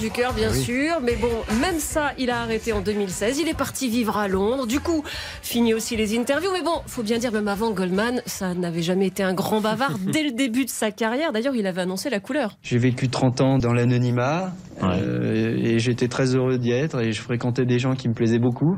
Du 0.00 0.10
cœur, 0.10 0.32
bien 0.32 0.52
sûr. 0.52 1.00
Mais 1.02 1.14
bon, 1.14 1.30
même 1.60 1.78
ça, 1.78 2.12
il 2.18 2.30
a 2.30 2.40
arrêté 2.40 2.72
en 2.72 2.80
2016. 2.80 3.38
Il 3.38 3.48
est 3.48 3.56
parti 3.56 3.88
vivre 3.88 4.16
à 4.16 4.26
Londres. 4.28 4.66
Du 4.66 4.80
coup, 4.80 5.04
fini 5.40 5.72
aussi 5.72 5.96
les 5.96 6.18
interviews. 6.18 6.50
Mais 6.52 6.62
bon, 6.62 6.82
faut 6.86 7.02
bien 7.02 7.18
dire, 7.18 7.30
même 7.30 7.46
avant 7.48 7.70
Goldman, 7.70 8.20
ça 8.26 8.54
n'avait 8.54 8.82
jamais 8.82 9.06
été 9.06 9.22
un 9.22 9.34
grand 9.34 9.60
bavard 9.60 9.98
dès 10.12 10.24
le 10.24 10.32
début 10.32 10.64
de 10.64 10.70
sa 10.70 10.90
carrière. 10.90 11.32
D'ailleurs, 11.32 11.54
il 11.54 11.66
avait 11.66 11.82
annoncé 11.82 12.10
la 12.10 12.18
couleur. 12.18 12.56
J'ai 12.62 12.78
vécu 12.78 13.08
30 13.08 13.40
ans 13.40 13.58
dans 13.58 13.72
l'anonymat 13.72 14.52
euh, 14.82 15.56
et 15.56 15.78
j'étais 15.78 16.08
très 16.08 16.34
heureux 16.34 16.58
d'y 16.58 16.72
être 16.72 17.00
et 17.00 17.12
je 17.12 17.22
fréquentais 17.22 17.64
des 17.64 17.78
gens 17.78 17.94
qui 17.94 18.08
me 18.08 18.14
plaisaient 18.14 18.38
beaucoup 18.38 18.76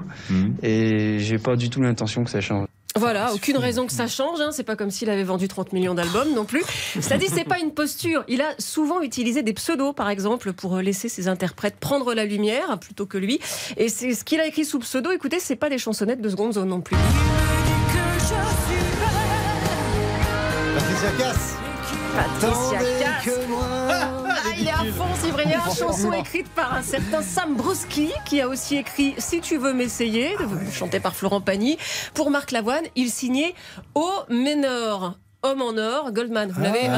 et 0.62 1.18
j'ai 1.18 1.38
pas 1.38 1.56
du 1.56 1.70
tout 1.70 1.80
l'intention 1.80 2.24
que 2.24 2.30
ça 2.30 2.40
change. 2.40 2.66
Voilà, 2.96 3.32
aucune 3.34 3.56
raison 3.56 3.86
que 3.86 3.92
ça 3.92 4.06
change. 4.06 4.40
Hein. 4.40 4.50
C'est 4.52 4.64
pas 4.64 4.76
comme 4.76 4.90
s'il 4.90 5.10
avait 5.10 5.24
vendu 5.24 5.48
30 5.48 5.72
millions 5.72 5.94
d'albums 5.94 6.32
non 6.34 6.44
plus. 6.44 6.62
Cela 7.00 7.18
dit, 7.18 7.28
c'est 7.32 7.44
pas 7.44 7.58
une 7.58 7.72
posture. 7.72 8.24
Il 8.28 8.40
a 8.40 8.54
souvent 8.58 9.00
utilisé 9.00 9.42
des 9.42 9.52
pseudos, 9.52 9.94
par 9.94 10.08
exemple, 10.08 10.52
pour 10.52 10.76
laisser 10.78 11.08
ses 11.08 11.28
interprètes 11.28 11.76
prendre 11.76 12.14
la 12.14 12.24
lumière 12.24 12.78
plutôt 12.78 13.06
que 13.06 13.18
lui. 13.18 13.40
Et 13.76 13.88
c'est 13.88 14.14
ce 14.14 14.24
qu'il 14.24 14.40
a 14.40 14.46
écrit 14.46 14.64
sous 14.64 14.78
pseudo. 14.78 15.10
Écoutez, 15.10 15.38
c'est 15.40 15.56
pas 15.56 15.68
des 15.68 15.78
chansonnettes 15.78 16.20
de 16.20 16.28
seconde 16.28 16.54
zone 16.54 16.68
non 16.68 16.80
plus. 16.80 16.96
Patricia 20.74 21.10
Cass. 21.18 21.56
Patricia 22.14 22.78
Cass. 23.24 24.22
Ah, 24.48 24.54
il 24.58 24.66
est 24.66 24.70
à 24.70 24.84
fond, 24.92 25.04
Cyprien. 25.20 25.60
Chanson 25.76 26.12
écrite 26.12 26.48
par 26.50 26.72
un 26.74 26.82
certain 26.82 27.22
Sam 27.22 27.56
Broski, 27.56 28.10
qui 28.24 28.40
a 28.40 28.48
aussi 28.48 28.76
écrit 28.76 29.14
Si 29.18 29.40
tu 29.40 29.56
veux 29.56 29.72
m'essayer, 29.72 30.36
chanté 30.72 31.00
par 31.00 31.14
Florent 31.16 31.40
Pagny. 31.40 31.78
Pour 32.14 32.30
Marc 32.30 32.52
Lavoine, 32.52 32.84
il 32.94 33.10
signait 33.10 33.54
Au 33.94 34.08
Ménor. 34.28 35.14
Homme 35.42 35.62
en 35.62 35.76
or, 35.76 36.12
Goldman. 36.12 36.50
Vous 36.50 36.60
l'avez 36.60 36.86
Ah, 36.88 36.90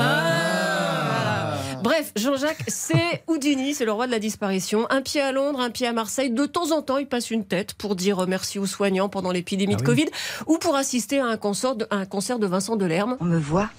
voilà. 1.07 1.83
Bref, 1.83 2.12
Jean-Jacques, 2.17 2.64
c'est 2.67 3.23
Houdini, 3.28 3.73
c'est 3.75 3.85
le 3.85 3.93
roi 3.93 4.07
de 4.07 4.11
la 4.12 4.19
disparition. 4.19 4.87
Un 4.90 5.00
pied 5.00 5.21
à 5.21 5.33
Londres, 5.33 5.61
un 5.61 5.71
pied 5.71 5.87
à 5.87 5.93
Marseille. 5.93 6.31
De 6.31 6.45
temps 6.47 6.73
en 6.73 6.83
temps, 6.83 6.99
il 6.99 7.07
passe 7.07 7.31
une 7.31 7.45
tête 7.45 7.75
pour 7.75 7.95
dire 7.97 8.26
merci 8.26 8.59
aux 8.59 8.67
soignants 8.67 9.09
pendant 9.09 9.31
l'épidémie 9.31 9.76
de 9.76 9.83
Covid 9.83 10.07
ou 10.47 10.59
pour 10.59 10.76
assister 10.76 11.21
à 11.21 11.26
un 11.26 11.37
concert 11.37 11.76
de, 11.76 11.87
à 11.90 11.97
un 11.97 12.07
concert 12.07 12.38
de 12.38 12.47
Vincent 12.47 12.76
Delerme. 12.76 13.17
On 13.21 13.25
me 13.25 13.38
voit, 13.38 13.71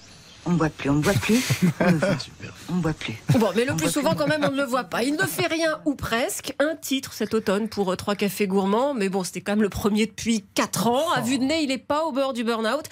on 0.45 0.51
me 0.51 0.57
voit 0.57 0.69
plus, 0.69 0.89
on 0.89 0.93
me 0.93 1.01
voit 1.01 1.13
plus, 1.13 1.43
on 1.79 1.91
me 1.91 1.97
voit, 1.97 2.17
on 2.69 2.73
me 2.75 2.81
voit 2.81 2.93
plus. 2.93 3.15
Bon, 3.37 3.49
mais 3.55 3.65
le 3.65 3.73
On 3.73 3.75
plus 3.75 3.89
souvent, 3.91 4.11
plus. 4.11 4.19
quand 4.19 4.27
même, 4.27 4.43
on 4.43 4.51
ne 4.51 4.57
le 4.57 4.63
voit 4.63 4.85
pas. 4.85 5.03
Il 5.03 5.13
ne 5.15 5.23
fait 5.23 5.47
rien, 5.47 5.79
ou 5.85 5.95
presque. 5.95 6.53
Un 6.59 6.75
titre 6.75 7.13
cet 7.13 7.33
automne 7.33 7.67
pour 7.69 7.91
euh, 7.91 7.95
Trois 7.95 8.15
Cafés 8.15 8.47
Gourmands. 8.47 8.93
Mais 8.93 9.09
bon, 9.09 9.23
c'était 9.23 9.41
quand 9.41 9.53
même 9.53 9.61
le 9.61 9.69
premier 9.69 10.05
depuis 10.05 10.43
4 10.55 10.87
ans. 10.87 11.11
À 11.11 11.21
vue 11.21 11.37
de 11.39 11.43
nez, 11.43 11.61
il 11.61 11.67
n'est 11.69 11.77
pas 11.77 12.03
au 12.05 12.11
bord 12.11 12.33
du 12.33 12.43
burn-out. 12.43 12.85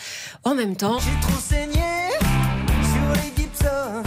En 0.44 0.56
même 0.56 0.76
temps. 0.76 0.98
Trop 1.22 1.40
saigné 1.40 1.82
sur 2.22 3.24
les 3.24 3.42
Gibson. 3.44 4.04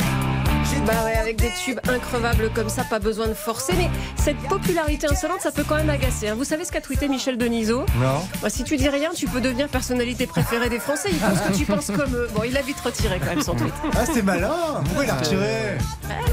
Bah 0.86 1.04
ouais, 1.04 1.16
avec 1.16 1.36
des 1.36 1.50
tubes 1.64 1.78
increvables 1.88 2.50
comme 2.54 2.68
ça, 2.68 2.84
pas 2.84 2.98
besoin 2.98 3.28
de 3.28 3.34
forcer. 3.34 3.74
Mais 3.76 3.90
cette 4.16 4.38
popularité 4.48 5.06
insolente, 5.08 5.40
ça 5.40 5.52
peut 5.52 5.64
quand 5.66 5.76
même 5.76 5.90
agacer. 5.90 6.28
hein. 6.28 6.34
Vous 6.36 6.44
savez 6.44 6.64
ce 6.64 6.72
qu'a 6.72 6.80
tweeté 6.80 7.06
Michel 7.08 7.36
Denisot? 7.36 7.80
Non. 8.00 8.26
Bah, 8.42 8.48
Si 8.50 8.64
tu 8.64 8.76
dis 8.76 8.88
rien, 8.88 9.10
tu 9.14 9.26
peux 9.26 9.40
devenir 9.40 9.68
personnalité 9.68 10.26
préférée 10.26 10.68
des 10.70 10.78
Français. 10.80 11.10
Ils 11.12 11.18
pensent 11.18 11.40
que 11.40 11.52
tu 11.56 11.64
penses 11.66 11.86
comme 11.86 12.14
eux. 12.14 12.28
Bon, 12.34 12.42
il 12.44 12.56
a 12.56 12.62
vite 12.62 12.80
retiré 12.80 13.18
quand 13.20 13.26
même 13.30 13.42
son 13.42 13.54
tweet. 13.54 13.74
Ah, 13.94 14.06
c'était 14.06 14.22
malin. 14.22 14.50
Pourquoi 14.86 15.04
il 15.04 15.10
a 15.10 15.14
retiré? 15.16 15.78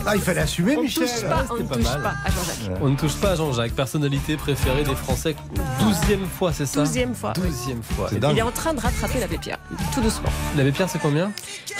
Ah, 0.05 0.15
il 0.15 0.21
fallait 0.21 0.41
assumer, 0.41 0.77
On 0.77 0.81
Michel. 0.81 1.03
touche 1.07 1.21
pas, 1.23 1.45
on 1.49 1.55
ne 1.57 1.67
touche 1.67 1.83
mal. 1.83 2.01
pas 2.01 2.13
à 2.25 2.29
Jean-Jacques. 2.31 2.77
On 2.81 2.87
ne 2.89 2.95
touche 2.95 3.15
pas 3.15 3.31
à 3.31 3.35
Jean-Jacques, 3.35 3.73
personnalité 3.73 4.37
préférée 4.37 4.83
des 4.83 4.95
Français. 4.95 5.35
Douzième 5.79 6.25
fois, 6.25 6.53
c'est 6.53 6.65
ça? 6.65 6.79
Douzième 6.83 7.13
fois. 7.13 7.33
Douzième 7.33 7.83
fois. 7.83 8.07
C'est. 8.09 8.17
Il 8.31 8.37
est 8.37 8.41
en 8.41 8.51
train 8.51 8.73
de 8.73 8.79
rattraper 8.79 9.19
l'abbé 9.19 9.37
Pierre, 9.37 9.57
tout 9.93 10.01
doucement. 10.01 10.29
L'abbé 10.55 10.71
Pierre, 10.71 10.89
c'est 10.89 10.99
combien? 10.99 11.31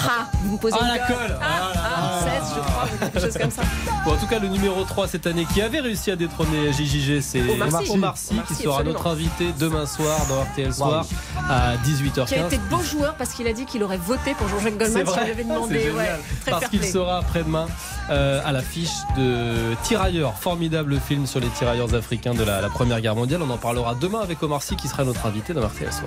Ah, 0.02 0.28
vous 0.44 0.54
me 0.54 0.58
posez 0.58 0.76
Ah, 0.80 0.84
une 0.84 0.92
la 0.92 1.00
colle. 1.08 1.38
Ah, 1.42 1.46
ah, 1.76 1.97
16, 2.40 2.54
je 2.56 2.60
crois, 2.62 2.86
ou 2.86 2.98
quelque 2.98 3.20
chose 3.20 3.38
comme 3.38 3.52
ça. 3.52 3.62
Bon, 4.06 4.14
en 4.14 4.18
tout 4.18 4.28
cas, 4.28 4.40
le 4.40 4.48
numéro 4.48 4.84
3 4.84 5.08
cette 5.08 5.28
année 5.28 5.46
qui 5.54 5.62
avait 5.62 5.82
réussi 5.82 6.12
à 6.12 6.16
détrôner 6.16 6.72
JJG, 6.72 7.20
c'est 7.22 7.42
Omar 7.42 7.82
Sy. 7.84 7.92
Omar 7.92 8.18
Sy, 8.18 8.32
Omar 8.34 8.46
qui 8.46 8.54
Sy, 8.56 8.64
sera 8.64 8.76
absolument. 8.76 8.94
notre 8.94 9.08
invité 9.08 9.46
demain 9.60 9.86
soir 9.86 10.18
dans 10.30 10.42
RTL 10.44 10.74
Soir 10.74 11.06
à 11.50 11.76
18h15. 11.78 12.26
Qui 12.26 12.36
a 12.36 12.46
été 12.46 12.58
beau 12.70 12.82
joueur 12.82 13.16
parce 13.16 13.32
qu'il 13.32 13.48
a 13.48 13.54
dit 13.54 13.66
qu'il 13.66 13.84
aurait 13.84 13.98
voté 13.98 14.34
pour 14.36 14.48
Jean-Jacques 14.48 14.78
Goldman 14.78 15.06
si 15.06 15.12
vrai, 15.12 15.22
on 15.22 15.26
lui 15.26 15.32
avait 15.32 15.44
demandé. 15.44 15.80
génial. 15.80 15.96
Ouais, 15.96 16.10
très 16.42 16.52
Parce 16.52 16.68
qu'il 16.70 16.86
sera 16.86 17.18
après-demain 17.18 17.68
euh, 18.10 18.42
à 18.46 18.52
l'affiche 18.54 18.94
de 19.18 19.76
Tirailleurs, 19.84 20.36
formidable 20.38 21.00
film 21.00 21.26
sur 21.28 21.40
les 21.40 21.50
tirailleurs 21.50 21.94
africains 21.94 22.34
de 22.34 22.44
la, 22.44 22.62
la 22.62 22.70
Première 22.70 23.02
Guerre 23.02 23.16
mondiale. 23.16 23.42
On 23.42 23.50
en 23.50 23.58
parlera 23.58 23.96
demain 23.96 24.20
avec 24.22 24.42
Omar 24.44 24.64
Sy 24.64 24.76
qui 24.78 24.88
sera 24.88 25.04
notre 25.04 25.26
invité 25.26 25.54
dans 25.54 25.68
RTL 25.68 25.92
Soir. 25.92 26.06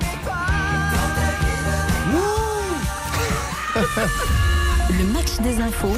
Le 4.90 5.04
match 5.12 5.38
des 5.40 5.60
infos 5.60 5.96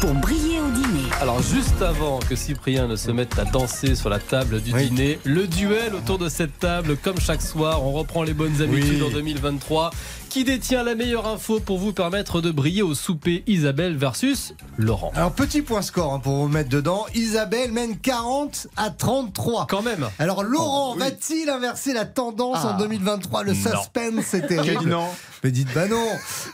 pour 0.00 0.14
briller 0.14 0.60
au 0.60 0.70
dîner. 0.70 1.05
Alors 1.20 1.40
juste 1.42 1.80
avant 1.80 2.18
que 2.18 2.36
Cyprien 2.36 2.86
ne 2.86 2.94
se 2.96 3.10
mette 3.10 3.38
à 3.38 3.44
danser 3.44 3.94
sur 3.94 4.10
la 4.10 4.18
table 4.18 4.60
du 4.60 4.72
dîner, 4.72 5.18
le 5.24 5.46
duel 5.46 5.94
autour 5.94 6.18
de 6.18 6.28
cette 6.28 6.58
table, 6.58 6.96
comme 7.02 7.18
chaque 7.18 7.40
soir, 7.42 7.82
on 7.84 7.92
reprend 7.92 8.22
les 8.22 8.34
bonnes 8.34 8.60
habitudes 8.60 9.00
Oui. 9.00 9.08
en 9.08 9.10
2023. 9.10 9.90
Qui 10.28 10.44
détient 10.44 10.82
la 10.82 10.94
meilleure 10.94 11.26
info 11.26 11.60
pour 11.60 11.78
vous 11.78 11.94
permettre 11.94 12.42
de 12.42 12.50
briller 12.50 12.82
au 12.82 12.94
souper 12.94 13.42
Isabelle 13.46 13.96
versus 13.96 14.52
Laurent? 14.76 15.10
Alors 15.14 15.32
petit 15.32 15.62
point 15.62 15.80
score 15.80 16.12
hein, 16.12 16.18
pour 16.18 16.34
vous 16.36 16.48
mettre 16.48 16.68
dedans. 16.68 17.06
Isabelle 17.14 17.72
mène 17.72 17.96
40 17.96 18.66
à 18.76 18.90
33. 18.90 19.66
Quand 19.70 19.80
même. 19.80 20.06
Alors 20.18 20.42
Laurent, 20.42 20.90
Oh, 20.90 20.92
oui. 20.96 21.00
va-t-il 21.00 21.48
inverser 21.48 21.94
la 21.94 22.04
tendance 22.04 22.58
Ah. 22.60 22.74
en 22.74 22.78
2023 22.78 23.44
Le 23.44 23.52
Non. 23.54 23.58
suspense, 23.58 24.34
dit 24.34 24.46
terrible. 24.46 24.90
non. 24.90 25.06
Mais 25.42 25.50
dites 25.52 25.72
bah 25.74 25.86
non. 25.88 26.04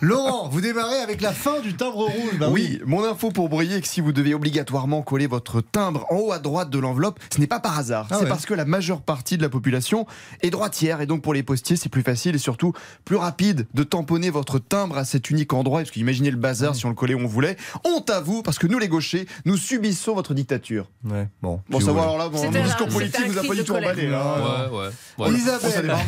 Laurent, 0.01 0.49
vous 0.49 0.61
démarrez 0.61 0.99
avec 0.99 1.21
la 1.21 1.33
fin 1.33 1.59
du 1.61 1.75
timbre 1.75 2.05
rouge. 2.05 2.39
Bah 2.39 2.49
oui, 2.51 2.81
mon 2.87 3.03
info 3.05 3.31
pour 3.31 3.49
briller, 3.49 3.81
que 3.81 3.89
si 3.89 4.01
vous 4.01 4.13
devez 4.13 4.35
obligatoirement 4.53 5.01
coller 5.01 5.27
votre 5.27 5.63
timbre 5.63 6.05
en 6.11 6.17
haut 6.17 6.33
à 6.33 6.39
droite 6.39 6.69
de 6.69 6.79
l'enveloppe, 6.79 7.19
ce 7.35 7.41
n'est 7.41 7.47
pas 7.47 7.59
par 7.59 7.79
hasard. 7.79 8.07
Ah 8.11 8.17
c'est 8.19 8.25
ouais. 8.25 8.29
parce 8.29 8.45
que 8.45 8.53
la 8.53 8.67
majeure 8.67 9.01
partie 9.01 9.39
de 9.39 9.43
la 9.43 9.49
population 9.49 10.07
est 10.43 10.51
droitière 10.51 11.01
et 11.01 11.07
donc 11.07 11.23
pour 11.23 11.33
les 11.33 11.43
postiers, 11.43 11.77
c'est 11.77 11.89
plus 11.89 12.03
facile 12.03 12.35
et 12.35 12.39
surtout 12.39 12.75
plus 13.07 13.17
rapide 13.17 13.67
de 13.73 13.83
tamponner 13.83 14.29
votre 14.29 14.59
timbre 14.59 14.99
à 14.99 15.07
cet 15.07 15.31
unique 15.31 15.55
endroit. 15.55 15.81
Parce 15.81 15.91
qu'imaginez 15.91 16.31
le 16.31 16.37
bazar 16.37 16.75
si 16.77 16.85
on 16.85 16.91
le 16.91 16.95
collait 16.95 17.15
où 17.15 17.21
on 17.21 17.27
voulait. 17.27 17.57
Honte 17.85 18.11
à 18.11 18.21
vous, 18.21 18.43
parce 18.43 18.59
que 18.59 18.67
nous 18.67 18.79
les 18.79 18.89
gauchers, 18.89 19.27
nous 19.47 19.57
subissons 19.57 20.15
votre 20.15 20.35
dictature. 20.35 20.91
Ouais, 21.09 21.29
bon. 21.41 21.63
Bon, 21.71 21.81
ça 21.81 21.95
va 21.95 22.03
alors 22.03 22.19
là, 22.19 22.29
mon 22.29 22.43
un- 22.45 22.63
discours 22.63 22.89
politique 22.89 23.27
vous 23.27 23.39
a 23.39 23.43
pas 23.43 23.55
du 23.55 23.65
tout 23.65 23.75
emballé. 23.75 24.09
là. 24.09 24.69
Ouais, 24.71 24.79
ouais. 24.79 24.89
Voilà. 25.17 25.39
Isabelle. 25.39 25.97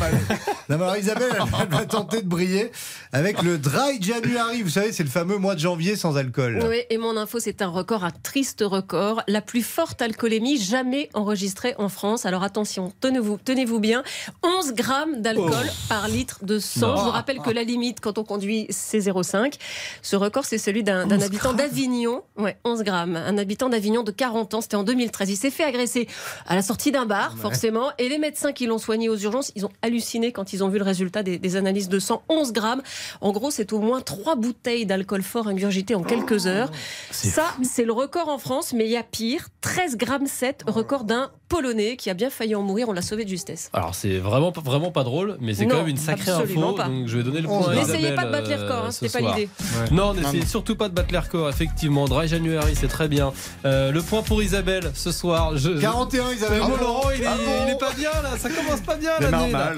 Non, 0.67 0.75
alors 0.77 0.97
Isabelle, 0.97 1.29
elle, 1.31 1.69
va 1.69 1.85
tenter 1.85 2.23
de 2.23 2.27
briller 2.27 2.71
avec 3.13 3.43
le 3.43 3.59
Dry 3.59 4.01
January. 4.01 4.63
Vous 4.63 4.71
savez, 4.71 4.91
c'est 4.91 5.03
le 5.03 5.09
fameux 5.09 5.37
mois 5.37 5.53
de 5.53 5.59
janvier 5.59 5.95
sans 5.95 6.17
alcool. 6.17 6.59
Oui, 6.67 6.77
et 6.89 6.97
mon 6.97 7.15
info, 7.17 7.39
c'est 7.39 7.61
un 7.61 7.67
record, 7.67 8.03
un 8.03 8.09
triste 8.35 8.65
record. 8.67 9.21
La 9.29 9.39
plus 9.39 9.61
forte 9.61 10.01
alcoolémie 10.01 10.57
jamais 10.57 11.07
enregistrée 11.13 11.73
en 11.77 11.87
France. 11.87 12.25
Alors 12.25 12.43
attention, 12.43 12.91
tenez-vous 12.99 13.37
tenez 13.37 13.63
bien. 13.79 14.03
11 14.43 14.73
grammes 14.73 15.21
d'alcool 15.21 15.53
Oh. 15.65 15.71
par 15.87 16.09
litre 16.09 16.39
de 16.43 16.59
sang. 16.59 16.87
Non. 16.87 16.97
Je 16.97 17.01
vous 17.03 17.09
rappelle 17.11 17.39
que 17.39 17.49
la 17.49 17.63
limite 17.63 18.01
quand 18.01 18.17
on 18.17 18.25
conduit, 18.25 18.67
c'est 18.71 18.99
0,5. 18.99 19.53
Ce 20.01 20.17
record, 20.17 20.43
c'est 20.43 20.57
celui 20.57 20.83
d'un 20.83 21.09
habitant 21.11 21.53
d'Avignon. 21.53 22.23
Ouais, 22.37 22.57
11 22.65 22.83
grammes. 22.83 23.15
Un 23.15 23.37
habitant 23.37 23.69
d'Avignon 23.69 24.03
de 24.03 24.11
40 24.11 24.53
ans. 24.55 24.59
C'était 24.59 24.75
en 24.75 24.83
2013. 24.83 25.29
Il 25.29 25.37
s'est 25.37 25.49
fait 25.49 25.63
agresser 25.63 26.09
à 26.45 26.55
la 26.55 26.61
sortie 26.61 26.91
d'un 26.91 27.05
bar, 27.05 27.37
forcément. 27.37 27.91
Et 27.99 28.09
les 28.09 28.17
médecins 28.17 28.51
qui 28.51 28.65
l'ont 28.65 28.79
soigné 28.79 29.07
aux 29.07 29.15
urgences, 29.17 29.53
ils 29.55 29.65
ont 29.65 29.71
halluciné 29.81 30.33
quand 30.33 30.51
ils 30.51 30.61
ont 30.61 30.67
vu 30.67 30.77
le 30.77 30.83
résultat 30.83 31.23
des, 31.23 31.37
des 31.39 31.55
analyses 31.55 31.87
de 31.87 31.99
sang. 31.99 32.21
11 32.27 32.51
grammes. 32.51 32.81
En 33.21 33.31
gros, 33.31 33.49
c'est 33.49 33.71
au 33.71 33.79
moins 33.79 34.01
3 34.01 34.35
bouteilles 34.35 34.85
d'alcool 34.85 35.23
fort 35.23 35.47
ingurgitées 35.47 35.95
en 35.95 36.03
quelques 36.03 36.47
heures. 36.47 36.69
Ça, 37.11 37.45
c'est 37.63 37.85
le 37.85 37.93
record 37.93 38.24
en 38.29 38.37
France, 38.37 38.73
mais 38.73 38.85
il 38.85 38.91
y 38.91 38.97
a 38.97 39.03
pire. 39.03 39.47
13 39.61 39.97
grammes 39.97 40.27
7, 40.27 40.63
record 40.67 41.03
d'un 41.03 41.31
Polonais 41.47 41.95
qui 41.95 42.09
a 42.09 42.15
bien 42.15 42.29
failli 42.31 42.55
en 42.55 42.63
mourir. 42.63 42.89
On 42.89 42.93
l'a 42.93 43.03
sauvé 43.03 43.23
de 43.23 43.29
justesse. 43.29 43.69
Alors 43.71 43.93
c'est 43.93 44.17
vraiment, 44.17 44.51
vraiment 44.51 44.91
pas 44.91 45.03
drôle, 45.03 45.37
mais 45.39 45.53
c'est 45.53 45.67
quand 45.67 45.77
même 45.77 45.87
une 45.87 45.97
sacrée 45.97 46.31
info. 46.31 46.73
pas. 46.73 46.87
Donc 46.87 47.07
je 47.07 47.17
vais 47.17 47.23
donner 47.23 47.41
le 47.41 47.47
point 47.47 47.69
à 47.69 47.75
N'essayez 47.75 48.13
pas 48.15 48.25
de 48.25 48.31
battre 48.31 48.49
les 48.49 48.55
euh, 48.55 48.63
records, 48.63 48.85
hein, 48.85 48.91
c'était 48.91 49.21
pas 49.21 49.35
l'idée. 49.35 49.49
Non, 49.91 50.13
n'essayez 50.13 50.45
surtout 50.45 50.75
pas 50.75 50.89
de 50.89 50.93
battre 50.93 51.11
les 51.11 51.19
records, 51.19 51.49
effectivement. 51.49 52.05
Dry 52.05 52.27
January, 52.27 52.73
c'est 52.75 52.87
très 52.87 53.07
bien. 53.07 53.31
Euh, 53.63 53.91
le 53.91 54.01
point 54.01 54.23
pour 54.23 54.41
Isabelle 54.41 54.91
ce 54.95 55.11
soir. 55.11 55.55
Je, 55.55 55.79
41 55.79 56.31
Isabelle. 56.31 56.61
Ah 56.63 56.67
bon, 56.67 56.77
Laurent, 56.77 57.09
il 57.15 57.21
est, 57.21 57.25
Ah 57.27 57.35
bon 57.37 57.65
il 57.67 57.73
est 57.73 57.79
pas 57.79 57.93
bien 57.93 58.11
là, 58.23 58.37
ça 58.39 58.49
commence 58.49 58.81
pas 58.81 58.95
bien 58.95 59.19
là. 59.19 59.29
normal. 59.29 59.77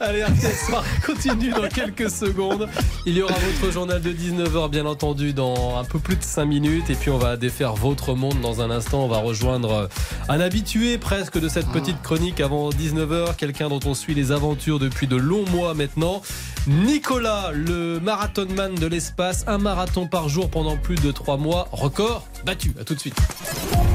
Allez, 0.00 0.22
RTL 0.22 0.54
Soir 0.66 0.84
continue 1.06 1.50
dans 1.50 1.68
quelques 1.68 2.10
secondes. 2.10 2.68
Il 3.06 3.16
y 3.16 3.22
aura 3.22 3.34
votre 3.34 3.72
journal 3.72 4.00
de 4.00 4.12
19h, 4.12 4.70
bien 4.70 4.86
entendu, 4.86 5.32
dans 5.32 5.78
un 5.78 5.84
peu 5.84 5.98
plus 5.98 6.16
de 6.16 6.22
5 6.22 6.44
minutes. 6.44 6.90
Et 6.90 6.94
puis, 6.94 7.10
on 7.10 7.18
va 7.18 7.36
défaire 7.36 7.74
votre 7.88 8.14
monde 8.14 8.42
dans 8.42 8.60
un 8.60 8.70
instant. 8.70 9.04
On 9.04 9.08
va 9.08 9.16
rejoindre 9.16 9.88
un 10.28 10.40
habitué 10.40 10.98
presque 10.98 11.40
de 11.40 11.48
cette 11.48 11.68
petite 11.68 12.02
chronique 12.02 12.38
avant 12.38 12.68
19h. 12.68 13.34
Quelqu'un 13.36 13.70
dont 13.70 13.80
on 13.86 13.94
suit 13.94 14.14
les 14.14 14.30
aventures 14.30 14.78
depuis 14.78 15.06
de 15.06 15.16
longs 15.16 15.46
mois 15.50 15.72
maintenant. 15.72 16.20
Nicolas, 16.66 17.50
le 17.54 17.98
marathonman 17.98 18.74
de 18.74 18.86
l'espace. 18.86 19.44
Un 19.46 19.56
marathon 19.56 20.06
par 20.06 20.28
jour 20.28 20.50
pendant 20.50 20.76
plus 20.76 20.96
de 20.96 21.10
3 21.10 21.38
mois. 21.38 21.68
Record 21.72 22.28
battu. 22.44 22.74
À 22.78 22.84
tout 22.84 22.94
de 22.94 23.00
suite. 23.00 23.16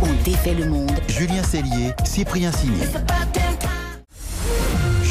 On 0.02 0.24
défait 0.24 0.56
le 0.56 0.68
monde. 0.70 0.92
Julien 1.08 1.44
Cellier, 1.44 1.92
Cyprien 2.04 2.52
Signé. 2.52 2.88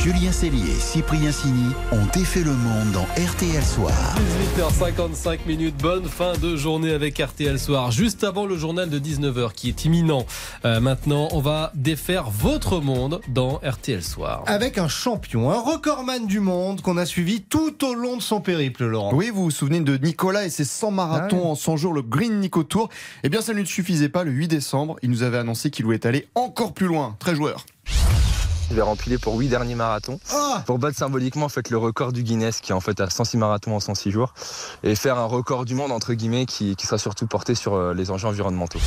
Julien 0.02 0.32
Cellier 0.32 0.72
et 0.72 0.80
Cyprien 0.80 1.30
Signy 1.30 1.70
ont 1.92 2.04
défait 2.12 2.42
le 2.42 2.50
monde 2.50 2.90
dans 2.90 3.06
RTL 3.24 3.62
Soir. 3.62 4.16
18h55 4.58 5.46
minutes, 5.46 5.76
bonne 5.80 6.06
fin 6.06 6.32
de 6.36 6.56
journée 6.56 6.90
avec 6.90 7.18
RTL 7.18 7.56
Soir. 7.56 7.92
Juste 7.92 8.24
avant 8.24 8.44
le 8.44 8.56
journal 8.56 8.90
de 8.90 8.98
19h 8.98 9.52
qui 9.52 9.68
est 9.68 9.84
imminent. 9.84 10.26
Euh, 10.64 10.80
maintenant, 10.80 11.28
on 11.30 11.38
va 11.38 11.70
défaire 11.76 12.30
votre 12.30 12.80
monde 12.80 13.20
dans 13.28 13.60
RTL 13.64 14.02
Soir. 14.02 14.42
Avec 14.46 14.76
un 14.76 14.88
champion, 14.88 15.52
un 15.52 15.60
recordman 15.60 16.26
du 16.26 16.40
monde 16.40 16.80
qu'on 16.80 16.96
a 16.96 17.06
suivi 17.06 17.40
tout 17.40 17.84
au 17.84 17.94
long 17.94 18.16
de 18.16 18.22
son 18.22 18.40
périple, 18.40 18.86
Laurent. 18.86 19.14
Oui, 19.14 19.30
vous 19.32 19.44
vous 19.44 19.50
souvenez 19.52 19.78
de 19.78 19.96
Nicolas 19.98 20.46
et 20.46 20.50
ses 20.50 20.64
100 20.64 20.90
marathons 20.90 21.42
Ah 21.44 21.50
en 21.50 21.54
100 21.54 21.76
jours, 21.76 21.92
le 21.92 22.02
Green 22.02 22.40
Nico 22.40 22.64
Tour. 22.64 22.88
Eh 23.22 23.28
bien, 23.28 23.40
ça 23.40 23.52
ne 23.52 23.60
lui 23.60 23.68
suffisait 23.68 24.08
pas. 24.08 24.24
Le 24.24 24.32
8 24.32 24.48
décembre, 24.48 24.96
il 25.02 25.10
nous 25.10 25.22
avait 25.22 25.38
annoncé 25.38 25.70
qu'il 25.70 25.84
voulait 25.84 26.04
aller 26.04 26.26
encore 26.34 26.72
plus 26.72 26.88
loin. 26.88 27.14
Très 27.20 27.36
joueur. 27.36 27.64
Je 28.72 28.76
vais 28.76 28.80
remplir 28.80 29.20
pour 29.20 29.36
8 29.36 29.48
derniers 29.48 29.74
marathons 29.74 30.18
Ah 30.32 30.62
pour 30.64 30.78
battre 30.78 30.96
symboliquement 30.96 31.44
en 31.44 31.50
fait 31.50 31.68
le 31.68 31.76
record 31.76 32.10
du 32.10 32.22
Guinness 32.22 32.62
qui 32.62 32.72
est 32.72 32.74
en 32.74 32.80
fait 32.80 33.02
à 33.02 33.10
106 33.10 33.36
marathons 33.36 33.76
en 33.76 33.80
106 33.80 34.10
jours 34.10 34.32
et 34.82 34.94
faire 34.94 35.18
un 35.18 35.26
record 35.26 35.66
du 35.66 35.74
monde 35.74 35.92
entre 35.92 36.14
guillemets 36.14 36.46
qui, 36.46 36.74
qui 36.74 36.86
sera 36.86 36.96
surtout 36.96 37.26
porté 37.26 37.54
sur 37.54 37.74
euh, 37.74 37.92
les 37.92 38.10
enjeux 38.10 38.28
environnementaux. 38.28 38.78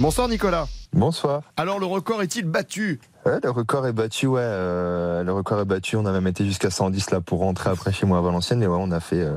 Bonsoir 0.00 0.26
Nicolas. 0.26 0.66
Bonsoir. 0.92 1.42
Alors 1.56 1.78
le 1.78 1.86
record 1.86 2.20
est-il 2.20 2.46
battu? 2.46 3.00
Ouais, 3.26 3.38
le 3.42 3.50
record 3.50 3.86
est 3.86 3.92
battu, 3.92 4.26
ouais. 4.26 4.40
euh, 4.42 5.22
le 5.22 5.32
record 5.32 5.60
est 5.60 5.66
battu. 5.66 5.96
On 5.96 6.06
a 6.06 6.12
même 6.12 6.26
été 6.26 6.42
jusqu'à 6.46 6.70
110 6.70 7.10
là 7.10 7.20
pour 7.20 7.40
rentrer 7.40 7.68
après 7.68 7.92
chez 7.92 8.06
moi 8.06 8.16
à 8.16 8.22
Valenciennes. 8.22 8.62
Et 8.62 8.66
ouais, 8.66 8.78
on 8.80 8.90
a 8.92 9.00
fait 9.00 9.20
euh, 9.20 9.36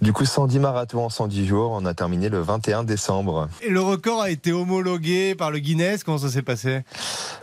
du 0.00 0.12
coup 0.12 0.24
110 0.24 0.58
marathons 0.58 1.04
en 1.04 1.08
110 1.08 1.46
jours. 1.46 1.70
On 1.72 1.84
a 1.86 1.94
terminé 1.94 2.28
le 2.28 2.40
21 2.40 2.82
décembre. 2.82 3.48
Et 3.62 3.68
le 3.68 3.80
record 3.80 4.22
a 4.22 4.30
été 4.30 4.52
homologué 4.52 5.36
par 5.36 5.52
le 5.52 5.60
Guinness? 5.60 6.02
Comment 6.02 6.18
ça 6.18 6.30
s'est 6.30 6.42
passé? 6.42 6.82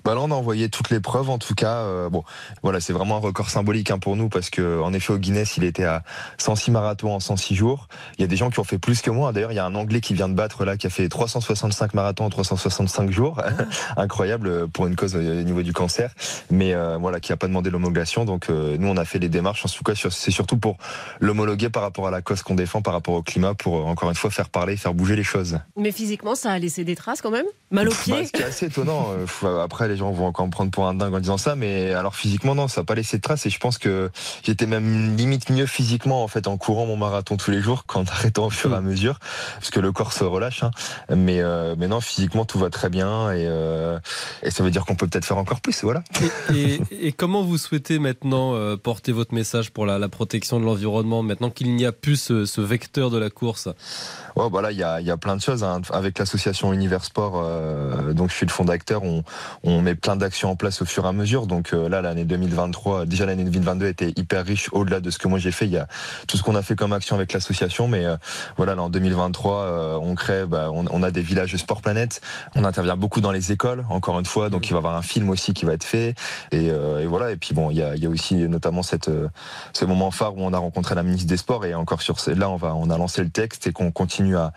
Bah 0.04 0.16
là, 0.16 0.22
on 0.22 0.32
a 0.32 0.36
envoyé 0.36 0.68
toutes 0.68 0.90
les 0.90 1.00
preuves. 1.00 1.30
En 1.30 1.38
tout 1.38 1.56
cas, 1.56 1.76
euh, 1.78 2.10
bon, 2.10 2.26
voilà, 2.62 2.82
c'est 2.82 2.92
vraiment 2.92 3.16
un 3.16 3.22
record 3.22 3.50
symbolique 3.50 3.90
hein, 3.90 4.00
pour 4.00 4.18
nous 4.18 4.28
parce 4.28 4.50
que 4.50 4.82
en 4.82 4.92
effet, 4.92 5.14
au 5.14 5.18
Guinness, 5.18 5.56
il 5.56 5.64
était 5.64 5.86
à 5.86 6.04
106 6.40 6.72
marathons 6.72 7.14
en 7.16 7.22
106 7.22 7.56
jours. 7.56 7.88
Il 8.18 8.22
y 8.22 8.26
a 8.26 8.28
des 8.28 8.36
gens 8.36 8.50
qui 8.50 8.60
ont 8.60 8.66
fait 8.66 8.80
plus 8.80 9.02
que 9.02 9.12
moi. 9.12 9.32
D'ailleurs, 9.32 9.54
il 9.54 9.56
y 9.56 9.60
a 9.60 9.66
un 9.66 9.76
Anglais 9.76 10.02
qui 10.02 10.14
vient 10.14 10.28
de 10.28 10.36
battre 10.36 10.66
là, 10.66 10.76
qui 10.76 10.88
a 10.88 10.90
fait 10.90 11.08
365 11.08 11.94
marathons 11.94 12.26
en 12.26 12.30
365 12.30 13.12
jours. 13.12 13.42
Incroyable 13.96 14.68
pour 14.68 14.86
une 14.86 14.98
cause 14.98 15.16
au 15.16 15.20
niveau 15.22 15.62
du 15.62 15.69
cancer, 15.74 16.14
mais 16.50 16.74
euh, 16.74 16.98
voilà, 16.98 17.20
qui 17.20 17.32
a 17.32 17.38
pas 17.38 17.48
demandé 17.48 17.70
l'homologation. 17.70 18.26
Donc 18.26 18.50
euh, 18.50 18.78
nous, 18.80 18.88
on 18.88 18.98
a 18.98 19.06
fait 19.06 19.20
les 19.20 19.30
démarches. 19.30 19.66
En 19.66 19.70
tout 19.70 19.84
cas, 19.84 19.94
c'est 20.10 20.32
surtout 20.32 20.58
pour 20.58 20.78
l'homologuer 21.20 21.70
par 21.70 21.84
rapport 21.84 22.08
à 22.08 22.12
la 22.12 22.22
cause 22.22 22.42
qu'on 22.42 22.56
défend, 22.56 22.82
par 22.82 22.94
rapport 22.94 23.14
au 23.16 23.24
climat, 23.24 23.54
pour 23.54 23.78
euh, 23.78 23.84
encore 23.84 24.10
une 24.10 24.16
fois 24.16 24.30
faire 24.32 24.50
parler, 24.50 24.78
faire 24.78 24.94
bouger 24.94 25.16
les 25.16 25.24
choses. 25.24 25.60
Mais 25.78 25.92
physiquement, 25.92 26.36
ça 26.36 26.52
a 26.52 26.60
laissé 26.60 26.84
des 26.84 26.96
traces 26.96 27.22
quand 27.22 27.32
même? 27.32 27.46
Mal 27.72 27.88
aux 27.88 27.92
Bah, 27.92 27.98
pieds. 28.04 28.26
ce 28.26 28.32
qui 28.32 28.42
est 28.42 28.46
assez 28.46 28.66
étonnant. 28.68 29.08
Après, 29.64 29.88
les 29.88 29.98
gens 29.98 30.12
vont 30.12 30.26
encore 30.28 30.46
me 30.46 30.52
prendre 30.52 30.72
pour 30.72 30.88
un 30.88 30.94
dingue 30.94 31.14
en 31.14 31.20
disant 31.20 31.38
ça, 31.38 31.56
mais 31.56 31.94
alors 31.94 32.16
physiquement, 32.16 32.56
non, 32.56 32.68
ça 32.68 32.82
n'a 32.82 32.86
pas 32.86 32.96
laissé 32.96 33.18
de 33.18 33.22
traces. 33.22 33.46
Et 33.46 33.50
je 33.50 33.60
pense 33.60 33.78
que 33.78 34.10
j'étais 34.44 34.66
même 34.66 35.16
limite 35.16 35.50
mieux 35.50 35.66
physiquement 35.66 36.24
en 36.24 36.28
fait 36.28 36.48
en 36.48 36.58
courant 36.58 36.86
mon 36.86 36.98
marathon 36.98 37.38
tous 37.38 37.52
les 37.52 37.62
jours 37.62 37.86
qu'en 37.86 38.04
arrêtant 38.12 38.48
au 38.48 38.50
fur 38.50 38.74
et 38.74 38.76
à 38.78 38.82
mesure, 38.82 39.20
parce 39.56 39.70
que 39.70 39.80
le 39.80 39.92
corps 39.92 40.14
se 40.14 40.24
relâche. 40.24 40.64
hein. 40.64 40.72
Mais, 41.16 41.42
euh, 41.42 41.76
mais 41.78 41.88
non, 41.88 42.02
physiquement, 42.02 42.46
tout 42.46 42.60
va 42.60 42.70
très 42.70 42.90
bien 42.90 43.32
et, 43.34 43.44
et 44.44 44.52
ça 44.52 44.64
veut 44.64 44.72
dire 44.72 44.86
qu'on 44.86 44.96
peut 44.96 45.08
peut-être 45.08 45.26
faire 45.26 45.38
encore 45.38 45.59
plus. 45.62 45.84
Voilà. 45.84 46.04
Et, 46.54 46.80
et 46.92 47.12
comment 47.12 47.44
vous 47.44 47.58
souhaitez 47.58 48.00
maintenant 48.00 48.56
euh, 48.56 48.76
porter 48.78 49.12
votre 49.12 49.34
message 49.34 49.72
pour 49.72 49.86
la, 49.86 50.00
la 50.00 50.10
protection 50.10 50.60
de 50.60 50.66
l'environnement, 50.66 51.24
maintenant 51.24 51.50
qu'il 51.50 51.76
n'y 51.76 51.86
a 51.86 51.92
plus 51.92 52.18
ce, 52.18 52.46
ce 52.46 52.62
vecteur 52.62 53.10
de 53.10 53.18
la 53.18 53.30
course? 53.30 53.70
Ouais, 54.36 54.50
bah 54.50 54.62
là, 54.62 54.72
il 54.72 54.78
y 54.78 55.06
y 55.06 55.12
a 55.12 55.18
plein 55.18 55.36
de 55.36 55.42
choses. 55.42 55.64
hein. 55.64 55.82
Avec 55.92 56.18
l'association 56.20 56.72
Univers 56.74 57.04
Sport, 57.04 57.42
euh, 57.44 58.14
donc 58.14 58.30
je 58.30 58.36
suis 58.36 58.46
le 58.46 58.52
fondateur, 58.52 59.04
on, 59.04 59.24
on 59.64 59.82
met 59.82 59.96
plein 59.96 60.16
d'actions 60.16 60.52
en 60.52 60.56
place 60.56 60.82
au 60.82 60.86
fur 60.86 61.06
et 61.06 61.08
à 61.08 61.12
mesure. 61.12 61.48
Donc 61.48 61.74
euh, 61.74 61.90
là, 61.90 62.02
l'année 62.02 62.26
2023, 62.26 63.06
déjà 63.06 63.26
l'année 63.26 63.44
2022 63.44 63.88
était 63.88 64.14
hyper 64.16 64.46
riche 64.46 64.70
au-delà 64.72 65.00
de 65.00 65.10
ce 65.10 65.18
que 65.18 65.28
moi 65.28 65.40
j'ai 65.40 65.52
fait. 65.52 65.66
Il 65.66 65.72
y 65.72 65.78
a 65.78 65.88
tout 66.28 66.38
ce 66.38 66.44
qu'on 66.44 66.56
a 66.56 66.62
fait 66.62 66.76
comme 66.76 66.94
action 66.94 67.16
avec 67.16 67.34
l'association, 67.34 67.88
mais 67.88 68.06
voilà, 68.58 68.76
là, 68.76 68.84
en 68.84 68.90
2023, 68.90 69.56
euh, 69.56 69.98
on 70.02 70.16
crée, 70.16 70.46
bah, 70.46 70.70
on, 70.72 70.86
on 70.92 71.04
a 71.04 71.12
des 71.12 71.22
villages 71.22 71.56
Sport 71.56 71.82
Planète. 71.82 72.22
On 72.56 72.64
intervient 72.64 72.96
beaucoup 72.96 73.22
dans 73.22 73.32
les 73.32 73.52
écoles, 73.52 73.86
encore 73.90 74.20
une 74.20 74.26
fois. 74.26 74.50
Donc 74.50 74.68
il 74.68 74.72
va 74.72 74.78
y 74.78 74.80
avoir 74.80 74.96
un 74.96 75.02
film 75.02 75.30
aussi 75.30 75.49
qui 75.54 75.66
va 75.66 75.74
être 75.74 75.84
fait. 75.84 76.16
Et, 76.52 76.70
euh, 76.72 77.02
et 77.02 77.06
voilà. 77.06 77.32
Et 77.32 77.36
puis 77.38 77.54
bon, 77.54 77.70
il 77.72 77.78
y 77.78 77.84
a, 77.84 77.96
il 77.96 78.04
y 78.04 78.06
a 78.06 78.10
aussi 78.10 78.36
notamment 78.36 78.84
cette, 78.84 79.10
euh, 79.10 79.28
ce 79.74 79.86
moment 79.86 80.12
phare 80.12 80.36
où 80.36 80.42
on 80.42 80.54
a 80.54 80.58
rencontré 80.58 80.96
la 80.96 81.04
ministre 81.04 81.28
des 81.28 81.38
Sports. 81.38 81.66
Et 81.66 81.74
encore 81.76 82.02
sur 82.02 82.20
ce- 82.20 82.32
là, 82.32 82.50
on 82.50 82.56
va, 82.56 82.76
on 82.76 82.90
a 82.90 82.98
lancé 82.98 83.24
le 83.24 83.30
texte 83.30 83.68
et 83.68 83.72
qu'on 83.72 83.92
continue 83.92 84.38
à, 84.38 84.54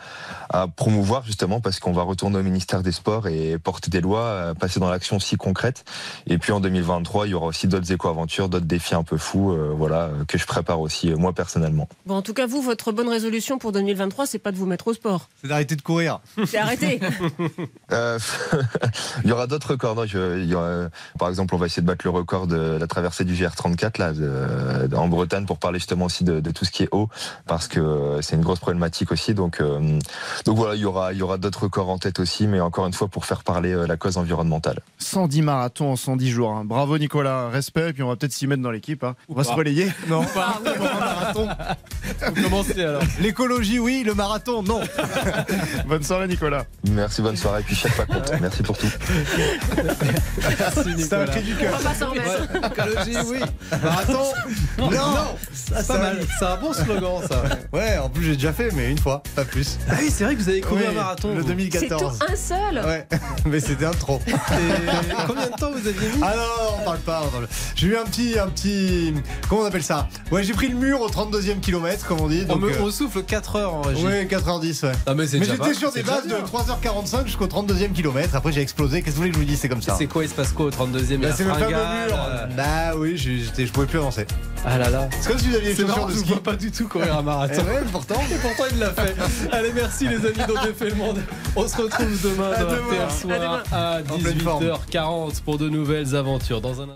à 0.51 0.67
promouvoir 0.69 1.25
justement 1.25 1.61
parce 1.61 1.79
qu'on 1.81 1.93
va 1.93 2.03
retourner 2.03 2.39
au 2.39 2.43
ministère 2.43 2.83
des 2.83 2.93
Sports 2.93 3.29
et 3.29 3.59
porter 3.59 3.91
des 3.91 4.01
lois, 4.01 4.25
euh, 4.25 4.55
passer 4.55 4.81
dans 4.81 4.91
l'action 4.91 5.17
aussi 5.17 5.37
concrète. 5.37 5.85
Et 6.27 6.39
puis 6.39 6.53
en 6.53 6.61
2023, 6.61 7.27
il 7.27 7.31
y 7.31 7.35
aura 7.35 7.47
aussi 7.47 7.67
d'autres 7.69 7.91
éco-aventures, 7.93 8.49
d'autres 8.49 8.67
défis 8.67 8.95
un 8.95 9.03
peu 9.05 9.17
fous, 9.17 9.53
euh, 9.53 9.73
voilà, 9.77 10.11
que 10.29 10.39
je 10.39 10.47
prépare 10.47 10.81
aussi 10.81 11.11
euh, 11.11 11.17
moi 11.17 11.33
personnellement. 11.33 11.89
Bon, 12.07 12.17
en 12.17 12.23
tout 12.23 12.35
cas, 12.35 12.47
vous, 12.47 12.63
votre 12.63 12.93
bonne 12.93 13.09
résolution 13.09 13.59
pour 13.59 13.73
2023, 13.73 14.27
c'est 14.27 14.39
pas 14.39 14.53
de 14.53 14.57
vous 14.57 14.67
mettre 14.67 14.89
au 14.89 14.95
sport. 14.95 15.29
C'est 15.41 15.49
d'arrêter 15.49 15.77
de 15.77 15.83
courir. 15.83 16.21
C'est 16.47 16.59
arrêté. 16.59 17.01
Euh, 17.93 18.19
il 19.25 19.29
y 19.29 19.33
aura 19.33 19.47
d'autres 19.47 19.73
records. 19.73 19.95
non, 19.95 20.07
je- 20.07 20.39
il 20.41 20.49
y 20.49 20.55
aura- 20.55 20.82
par 21.19 21.29
exemple, 21.29 21.55
on 21.55 21.59
va 21.59 21.67
essayer 21.67 21.83
de 21.83 21.87
battre 21.87 22.05
le 22.05 22.11
record 22.11 22.47
de 22.47 22.77
la 22.79 22.87
traversée 22.87 23.25
du 23.25 23.35
GR34 23.35 23.99
là, 23.99 24.13
de- 24.13 24.95
en 24.97 25.09
Bretagne 25.09 25.47
pour 25.47 25.59
parler 25.59 25.79
justement 25.79 26.07
aussi 26.07 26.25
de, 26.25 26.41
de 26.41 26.51
tout 26.51 26.65
ce 26.65 26.71
qui 26.71 26.83
est 26.85 26.89
eau, 26.93 27.09
parce 27.47 27.69
que 27.69 28.19
c'est 28.23 28.37
une 28.37 28.43
grosse 28.43 28.61
problématique 28.61 29.13
aussi. 29.13 29.35
Donc, 29.35 29.61
euh, 29.61 29.99
donc 30.45 30.57
voilà, 30.57 30.75
il 30.75 30.81
y 30.81 30.85
aura, 30.85 31.13
il 31.13 31.19
y 31.19 31.23
aura 31.23 31.39
d'autres 31.39 31.65
records 31.65 31.89
en 31.91 31.99
tête 31.99 32.19
aussi, 32.21 32.47
mais 32.47 32.61
encore 32.61 32.87
une 32.87 32.93
fois 32.93 33.09
pour 33.09 33.25
faire 33.27 33.43
parler 33.45 33.73
euh, 33.73 33.87
la 33.87 33.97
cause 33.97 34.17
environnementale. 34.17 34.81
110 34.99 35.43
marathons 35.43 35.93
en 35.93 35.97
110 35.97 36.31
jours. 36.31 36.51
hein. 36.53 36.65
Bravo 36.65 36.99
Nicolas, 36.99 37.49
respect. 37.49 37.91
Et 37.91 37.93
puis 37.93 38.03
on 38.03 38.09
va 38.09 38.17
peut-être 38.17 38.33
s'y 38.33 38.47
mettre 38.47 38.63
dans 38.63 38.71
l'équipe. 38.71 39.03
hein. 39.05 39.15
On 39.29 39.35
va 39.35 39.43
pas. 39.45 39.51
se 39.51 39.55
relayer. 39.55 39.91
Non, 40.09 40.25
pas 40.25 40.61
un 40.65 40.99
marathon. 40.99 41.49
Vous 42.35 42.43
commencez 42.43 42.83
alors. 42.85 43.03
L'écologie, 43.21 43.79
oui, 43.79 44.03
le 44.05 44.15
marathon, 44.15 44.63
non. 44.63 44.81
Bonne 45.87 46.03
soirée 46.03 46.29
Nicolas. 46.29 46.65
Merci, 46.91 47.23
bonne 47.23 47.37
soirée, 47.37 47.61
et 47.61 47.65
puis 47.65 47.75
chaque 47.77 47.97
pas 47.97 48.07
compte. 48.07 48.31
Merci 48.41 48.63
pour 48.63 48.77
tout. 48.79 48.87
Merci 49.77 50.81
C'est 50.83 50.83
un 50.85 50.95
Nicolas. 50.97 51.27
cri 51.27 51.43
du 51.43 51.55
On 51.55 51.59
cœur. 51.59 51.79
va 51.79 51.89
pas 51.91 51.95
s'en 51.95 52.11
remettre. 52.11 52.49
Écologie, 52.67 53.17
oui. 53.27 53.39
Marathon, 53.83 54.25
non. 54.79 54.91
C'est 55.53 55.87
pas 55.87 55.99
mal. 55.99 56.19
C'est 56.39 56.45
un 56.45 56.57
bon 56.57 56.73
slogan, 56.73 57.21
ça. 57.29 57.43
Ouais, 57.73 57.99
en 57.99 58.09
plus 58.09 58.25
j'ai 58.25 58.35
déjà 58.35 58.53
fait, 58.53 58.71
mais 58.73 58.91
une 58.91 58.99
fois, 58.99 59.23
pas 59.35 59.45
plus. 59.45 59.79
Ah 59.89 59.95
oui, 60.01 60.11
c'est 60.11 60.25
vrai 60.25 60.35
que 60.35 60.41
vous 60.41 60.49
avez 60.49 60.61
couru 60.61 60.81
Oui, 60.83 60.87
un 60.89 60.93
marathon. 60.93 61.29
Le 61.35 61.41
vous. 61.41 61.49
C'est 61.49 61.55
2014. 61.55 62.19
tout 62.19 62.27
un 62.33 62.37
seul. 62.37 62.85
Ouais, 62.85 63.07
mais 63.47 63.61
c'était 63.61 63.87
un 63.87 63.91
trop. 63.93 64.21
Et 64.29 64.33
combien 65.27 65.47
de 65.47 65.57
temps 65.57 65.71
vous 65.71 65.87
aviez 65.89 66.09
mis? 66.09 66.21
Ah 66.23 66.33
non, 66.37 66.43
non, 66.43 66.77
on 66.81 66.85
parle 66.85 66.99
pas. 66.99 67.23
on 67.25 67.29
parle- 67.29 67.49
J'ai 67.77 67.87
eu 67.89 67.97
un 67.97 68.05
petit, 68.05 68.39
un 68.39 68.49
petit. 68.49 69.15
Comment 69.49 69.63
on 69.63 69.67
appelle 69.67 69.83
ça? 69.83 70.09
Ouais, 70.31 70.43
j'ai 70.45 70.53
pris 70.53 70.69
le 70.69 70.77
mur 70.77 71.01
au 71.01 71.09
32e 71.09 71.61
kilomètre, 71.61 72.02
comme 72.07 72.21
on 72.21 72.29
dit. 72.29 72.45
on, 72.49 72.57
me- 72.57 72.71
euh, 72.71 72.83
on 72.83 72.91
souffle 72.91 73.23
4 73.23 73.57
heures 73.57 73.75
en 73.75 73.83
régie. 73.83 74.05
ouais, 74.05 74.25
4h10, 74.27 74.85
ouais. 74.87 74.93
Ah, 75.07 75.15
mais 75.15 75.27
j'étais 75.27 75.75
sur 75.75 75.93
des 75.93 76.03
bases 76.03 76.25
de 76.25 76.29
bien. 76.29 76.39
3h45 76.45 77.27
jusqu'au 77.27 77.47
32e 77.47 77.93
kilomètre. 77.93 78.35
Après, 78.35 78.53
j'ai 78.53 78.61
explosé. 78.61 79.03
Qu'est-ce 79.03 79.11
que 79.17 79.17
vous 79.17 79.17
voulez 79.23 79.31
que 79.31 79.37
je 79.37 79.41
vous 79.41 79.47
dise? 79.49 79.59
C'est 79.61 79.69
comme 79.69 79.83
ça. 79.83 79.95
C'est 79.99 80.07
quoi, 80.07 80.25
il 80.25 80.29
se 80.31 80.35
passe 80.35 80.53
quoi 80.53 80.67
au 80.67 80.71
32e 80.71 81.19
Bah, 81.19 81.29
c'est 81.37 81.45
le 81.45 81.51
fameux 81.53 81.69
mur. 81.69 81.77
euh, 81.79 82.47
Bah 82.57 82.97
oui, 82.97 83.17
je 83.17 83.65
pouvais 83.73 83.87
plus 83.87 83.99
avancer. 83.99 84.27
Ah 84.65 84.79
là 84.79 84.91
là. 84.91 85.09
C'est 85.21 85.29
comme 85.29 85.39
si 85.41 85.49
vous 85.49 85.57
aviez 85.57 85.85
marrant, 85.85 86.07
de 86.07 86.13
ski. 86.15 86.35
pas 86.37 86.55
du 86.55 86.71
tout 86.71 86.87
courir 86.87 87.17
un 87.17 87.21
Eh 87.23 87.25
marathon. 87.25 87.63
ouais, 87.63 87.83
pourtant. 87.91 88.21
Et 88.31 88.35
pourtant, 88.37 88.65
il 88.73 88.79
l'a 88.79 88.91
fait. 88.93 89.15
Allez, 89.51 89.73
merci 89.75 90.07
les 90.07 90.17
amis 90.17 90.39
dont 90.47 90.55
j'ai 90.65 90.73
fait 90.73 90.91
le 90.91 90.95
monde. 90.95 91.21
On 91.57 91.67
se 91.67 91.77
retrouve 91.77 92.23
demain 92.23 92.51
À 92.55 92.63
dans 92.63 92.71
demain. 92.71 93.07
RTL 93.09 93.11
Soir 93.39 93.63
à 93.73 93.99
En 94.09 94.19
pleine 94.19 94.41
forme. 94.41 94.65
18h40 94.65 95.43
pour 95.43 95.59
de 95.59 95.69
nouvelles 95.69 96.15
aventures. 96.15 96.61
Dans 96.61 96.81
un 96.81 96.91